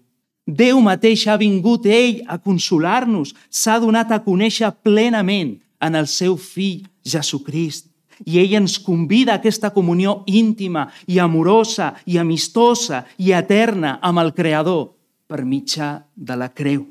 Déu 0.44 0.82
mateix 0.84 1.24
ha 1.28 1.38
vingut 1.40 1.86
ell 1.88 2.20
a 2.28 2.36
consolar-nos, 2.38 3.32
s'ha 3.50 3.78
donat 3.80 4.12
a 4.12 4.20
conèixer 4.26 4.74
plenament 4.84 5.56
en 5.80 5.96
el 5.96 6.08
seu 6.08 6.36
fill 6.36 6.84
Jesucrist. 7.04 7.88
I 8.28 8.40
ell 8.44 8.58
ens 8.60 8.76
convida 8.80 9.34
a 9.34 9.40
aquesta 9.40 9.72
comunió 9.74 10.22
íntima 10.28 10.86
i 11.08 11.18
amorosa 11.20 11.94
i 12.06 12.20
amistosa 12.20 13.06
i 13.18 13.32
eterna 13.34 13.98
amb 14.04 14.22
el 14.22 14.34
Creador 14.36 14.92
per 15.28 15.42
mitjà 15.48 16.04
de 16.16 16.36
la 16.38 16.52
creu. 16.54 16.84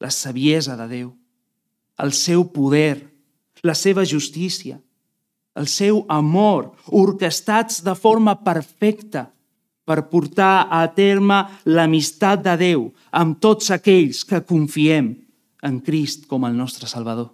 La 0.00 0.10
saviesa 0.10 0.76
de 0.76 0.86
Déu, 0.88 1.10
el 1.98 2.12
seu 2.12 2.44
poder, 2.52 3.11
la 3.62 3.74
seva 3.78 4.04
justícia, 4.04 4.80
el 5.54 5.68
seu 5.68 6.02
amor, 6.08 6.72
orquestats 6.88 7.82
de 7.84 7.94
forma 7.94 8.34
perfecta 8.44 9.28
per 9.84 10.08
portar 10.10 10.68
a 10.70 10.86
terme 10.94 11.42
l'amistat 11.66 12.42
de 12.46 12.56
Déu 12.58 12.86
amb 13.10 13.38
tots 13.42 13.70
aquells 13.74 14.22
que 14.24 14.42
confiem 14.46 15.12
en 15.62 15.80
Crist 15.84 16.26
com 16.30 16.46
el 16.48 16.56
nostre 16.56 16.88
Salvador. 16.90 17.30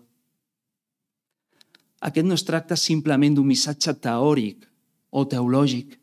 Aquest 2.01 2.27
no 2.27 2.37
es 2.39 2.47
tracta 2.47 2.77
simplement 2.77 3.35
d'un 3.35 3.47
missatge 3.47 3.95
teòric 3.99 4.67
o 5.11 5.25
teològic. 5.27 5.97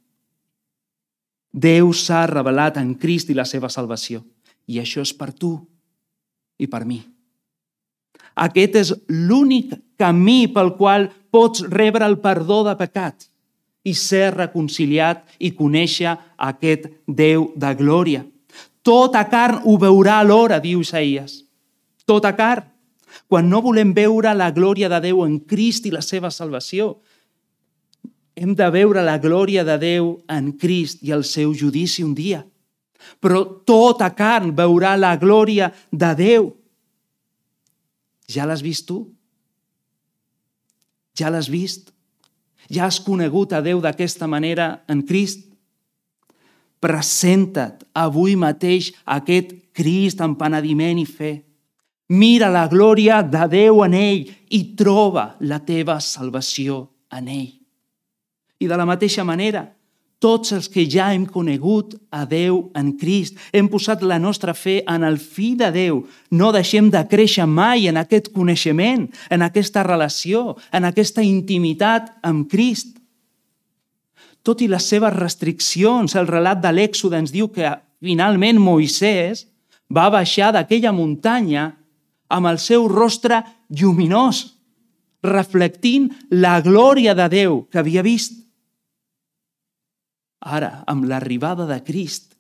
Déu 1.56 1.94
s'ha 1.96 2.26
revelat 2.28 2.78
en 2.82 2.96
Crist 3.00 3.30
i 3.32 3.38
la 3.38 3.46
seva 3.48 3.70
salvació. 3.72 4.26
I 4.68 4.82
això 4.82 5.04
és 5.06 5.14
per 5.16 5.32
tu 5.32 5.56
i 6.60 6.68
per 6.68 6.84
mi. 6.86 7.00
Aquest 8.36 8.76
és 8.76 8.92
l'únic 9.08 9.74
camí 10.00 10.46
pel 10.52 10.74
qual 10.76 11.08
pots 11.32 11.64
rebre 11.72 12.06
el 12.06 12.20
perdó 12.20 12.64
de 12.68 12.76
pecat 12.80 13.30
i 13.86 13.94
ser 13.94 14.34
reconciliat 14.36 15.24
i 15.40 15.54
conèixer 15.56 16.16
aquest 16.38 16.90
Déu 17.08 17.52
de 17.56 17.74
glòria. 17.78 18.26
Tota 18.86 19.24
carn 19.30 19.62
ho 19.66 19.78
veurà 19.82 20.20
alhora, 20.22 20.60
diu 20.60 20.82
Isaías. 20.82 21.44
Tota 22.06 22.36
carn. 22.38 22.72
Quan 23.32 23.48
no 23.50 23.62
volem 23.64 23.94
veure 23.96 24.34
la 24.36 24.52
glòria 24.52 24.90
de 24.92 25.00
Déu 25.02 25.24
en 25.24 25.40
Crist 25.48 25.86
i 25.88 25.94
la 25.94 26.02
seva 26.04 26.30
salvació, 26.30 26.98
hem 28.36 28.52
de 28.54 28.68
veure 28.70 29.02
la 29.06 29.16
glòria 29.24 29.64
de 29.64 29.78
Déu 29.80 30.10
en 30.28 30.52
Crist 30.60 31.02
i 31.08 31.14
el 31.16 31.24
seu 31.24 31.54
judici 31.56 32.04
un 32.04 32.14
dia. 32.14 32.44
Però 33.24 33.42
tota 33.66 34.10
carn 34.18 34.52
veurà 34.58 34.96
la 35.00 35.16
glòria 35.22 35.72
de 35.92 36.12
Déu. 36.20 36.50
Ja 38.32 38.46
l'has 38.46 38.64
vist 38.66 38.88
tu? 38.90 39.06
Ja 41.16 41.30
l'has 41.30 41.50
vist? 41.52 41.92
Ja 42.70 42.88
has 42.88 43.00
conegut 43.00 43.54
a 43.54 43.62
Déu 43.62 43.82
d'aquesta 43.82 44.28
manera 44.28 44.82
en 44.90 45.04
Crist? 45.06 45.46
Presenta't 46.82 47.86
avui 47.94 48.36
mateix 48.36 48.92
aquest 49.06 49.54
Crist 49.76 50.22
en 50.22 50.36
penediment 50.40 51.00
i 51.02 51.06
fe. 51.06 51.34
Mira 52.10 52.52
la 52.54 52.68
glòria 52.70 53.22
de 53.26 53.46
Déu 53.50 53.82
en 53.86 53.96
ell 53.98 54.28
i 54.54 54.62
troba 54.78 55.36
la 55.42 55.62
teva 55.66 56.00
salvació 56.02 56.84
en 57.14 57.30
ell. 57.30 57.54
I 58.62 58.68
de 58.70 58.78
la 58.78 58.86
mateixa 58.88 59.26
manera, 59.26 59.66
tots 60.20 60.54
els 60.56 60.70
que 60.72 60.86
ja 60.90 61.12
hem 61.14 61.26
conegut 61.28 61.96
a 62.10 62.24
Déu 62.26 62.70
en 62.78 62.94
Crist, 62.98 63.38
hem 63.54 63.68
posat 63.70 64.02
la 64.02 64.18
nostra 64.20 64.56
fe 64.56 64.80
en 64.88 65.04
el 65.04 65.18
fill 65.20 65.58
de 65.60 65.70
Déu, 65.76 66.04
no 66.32 66.52
deixem 66.56 66.90
de 66.90 67.02
créixer 67.10 67.46
mai 67.46 67.88
en 67.92 68.00
aquest 68.00 68.32
coneixement, 68.34 69.08
en 69.30 69.46
aquesta 69.46 69.84
relació, 69.84 70.56
en 70.72 70.88
aquesta 70.88 71.24
intimitat 71.26 72.14
amb 72.24 72.48
Crist. 72.50 72.96
Tot 74.46 74.62
i 74.62 74.70
les 74.70 74.86
seves 74.86 75.14
restriccions, 75.14 76.16
el 76.16 76.30
relat 76.30 76.62
de 76.62 76.72
l'Èxode 76.72 77.18
ens 77.20 77.34
diu 77.34 77.50
que 77.50 77.74
finalment 78.06 78.62
Moisès 78.62 79.48
va 79.90 80.10
baixar 80.14 80.52
d'aquella 80.54 80.94
muntanya 80.94 81.72
amb 82.30 82.50
el 82.50 82.60
seu 82.62 82.88
rostre 82.88 83.42
lluminós, 83.70 84.56
reflectint 85.26 86.12
la 86.30 86.60
glòria 86.62 87.16
de 87.18 87.28
Déu 87.30 87.64
que 87.72 87.82
havia 87.82 88.06
vist. 88.06 88.45
Ara, 90.46 90.84
amb 90.86 91.08
l'arribada 91.10 91.66
de 91.66 91.80
Crist, 91.82 92.36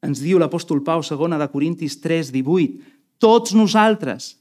ens 0.00 0.22
diu 0.24 0.40
l'apòstol 0.40 0.80
Pau, 0.84 1.02
segona 1.04 1.36
de 1.40 1.48
Corintis 1.52 1.98
3, 2.00 2.32
18, 2.32 2.80
tots 3.20 3.52
nosaltres, 3.52 4.36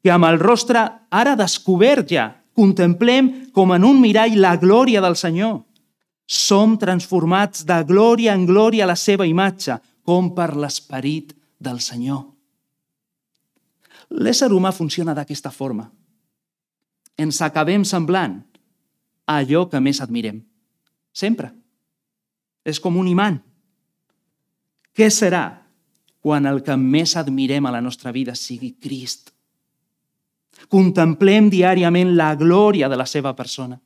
que 0.00 0.12
amb 0.14 0.24
el 0.24 0.38
rostre 0.40 0.80
ara 1.12 1.34
descobert 1.36 2.08
ja, 2.08 2.30
contemplem 2.56 3.52
com 3.52 3.74
en 3.76 3.84
un 3.84 4.00
mirall 4.00 4.38
la 4.40 4.56
glòria 4.56 5.02
del 5.04 5.18
Senyor. 5.20 5.60
Som 6.28 6.76
transformats 6.80 7.64
de 7.68 7.78
glòria 7.88 8.34
en 8.36 8.46
glòria 8.48 8.84
a 8.86 8.90
la 8.90 8.96
seva 8.96 9.28
imatge, 9.28 9.78
com 10.04 10.32
per 10.32 10.54
l'esperit 10.56 11.34
del 11.60 11.82
Senyor. 11.84 12.24
L'ésser 14.16 14.48
humà 14.56 14.72
funciona 14.72 15.12
d'aquesta 15.12 15.52
forma. 15.52 15.84
Ens 17.20 17.42
acabem 17.44 17.84
semblant 17.84 18.38
a 19.28 19.40
allò 19.42 19.66
que 19.68 19.80
més 19.84 20.00
admirem. 20.00 20.40
Sempre. 21.12 21.52
És 22.64 22.80
com 22.80 22.96
un 22.96 23.08
imant. 23.08 23.38
Què 24.94 25.10
serà 25.14 25.44
quan 26.20 26.46
el 26.50 26.62
que 26.66 26.76
més 26.76 27.14
admirem 27.16 27.66
a 27.66 27.74
la 27.74 27.82
nostra 27.84 28.12
vida 28.12 28.34
sigui 28.34 28.74
Crist? 28.82 29.30
Contemplem 30.68 31.46
diàriament 31.52 32.16
la 32.18 32.32
glòria 32.34 32.88
de 32.90 32.96
la 32.98 33.06
seva 33.06 33.34
persona, 33.36 33.78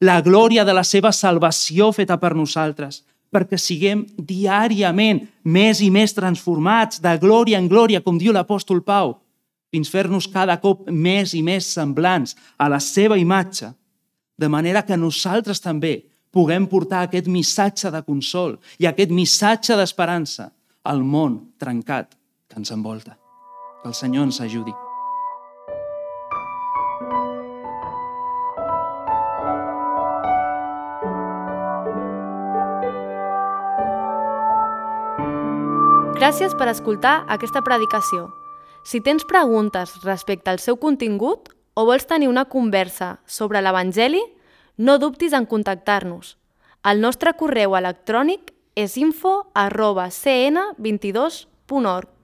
la 0.00 0.20
glòria 0.22 0.64
de 0.64 0.74
la 0.74 0.84
seva 0.86 1.12
salvació 1.12 1.92
feta 1.94 2.18
per 2.18 2.34
nosaltres, 2.34 3.04
perquè 3.30 3.58
siguem 3.60 4.04
diàriament 4.16 5.24
més 5.44 5.82
i 5.84 5.90
més 5.90 6.14
transformats 6.16 7.02
de 7.02 7.14
glòria 7.20 7.58
en 7.58 7.68
glòria, 7.68 8.00
com 8.02 8.18
diu 8.18 8.32
l'apòstol 8.32 8.82
Pau, 8.86 9.16
fins 9.70 9.90
fer-nos 9.92 10.28
cada 10.32 10.56
cop 10.62 10.86
més 10.88 11.34
i 11.34 11.42
més 11.44 11.66
semblants 11.66 12.36
a 12.56 12.68
la 12.72 12.80
seva 12.80 13.18
imatge, 13.20 13.72
de 14.38 14.48
manera 14.48 14.84
que 14.86 14.96
nosaltres 14.96 15.60
també 15.60 16.08
puguem 16.34 16.66
portar 16.66 17.04
aquest 17.06 17.28
missatge 17.28 17.92
de 17.94 18.02
consol 18.06 18.58
i 18.78 18.88
aquest 18.88 19.14
missatge 19.14 19.76
d'esperança 19.78 20.50
al 20.84 21.04
món 21.04 21.40
trencat 21.60 22.14
que 22.48 22.60
ens 22.60 22.72
envolta. 22.72 23.16
Que 23.82 23.88
el 23.92 23.94
Senyor 23.94 24.28
ens 24.28 24.40
ajudi. 24.40 24.74
Gràcies 36.18 36.56
per 36.58 36.66
escoltar 36.66 37.20
aquesta 37.30 37.62
predicació. 37.62 38.24
Si 38.82 38.98
tens 38.98 39.22
preguntes 39.22 39.92
respecte 40.02 40.50
al 40.50 40.58
seu 40.58 40.74
contingut 40.74 41.52
o 41.78 41.84
vols 41.86 42.08
tenir 42.10 42.26
una 42.26 42.48
conversa 42.50 43.20
sobre 43.22 43.62
l'Evangeli, 43.62 44.24
No 44.78 45.02
dubtis 45.02 45.34
en 45.34 45.42
contactar-nos. 45.50 46.36
El 46.86 47.02
nostre 47.02 47.32
correu 47.34 47.74
electrònic 47.74 48.54
és 48.78 48.94
info 48.96 49.50
arroba 49.58 50.06
cn22.org. 50.14 52.17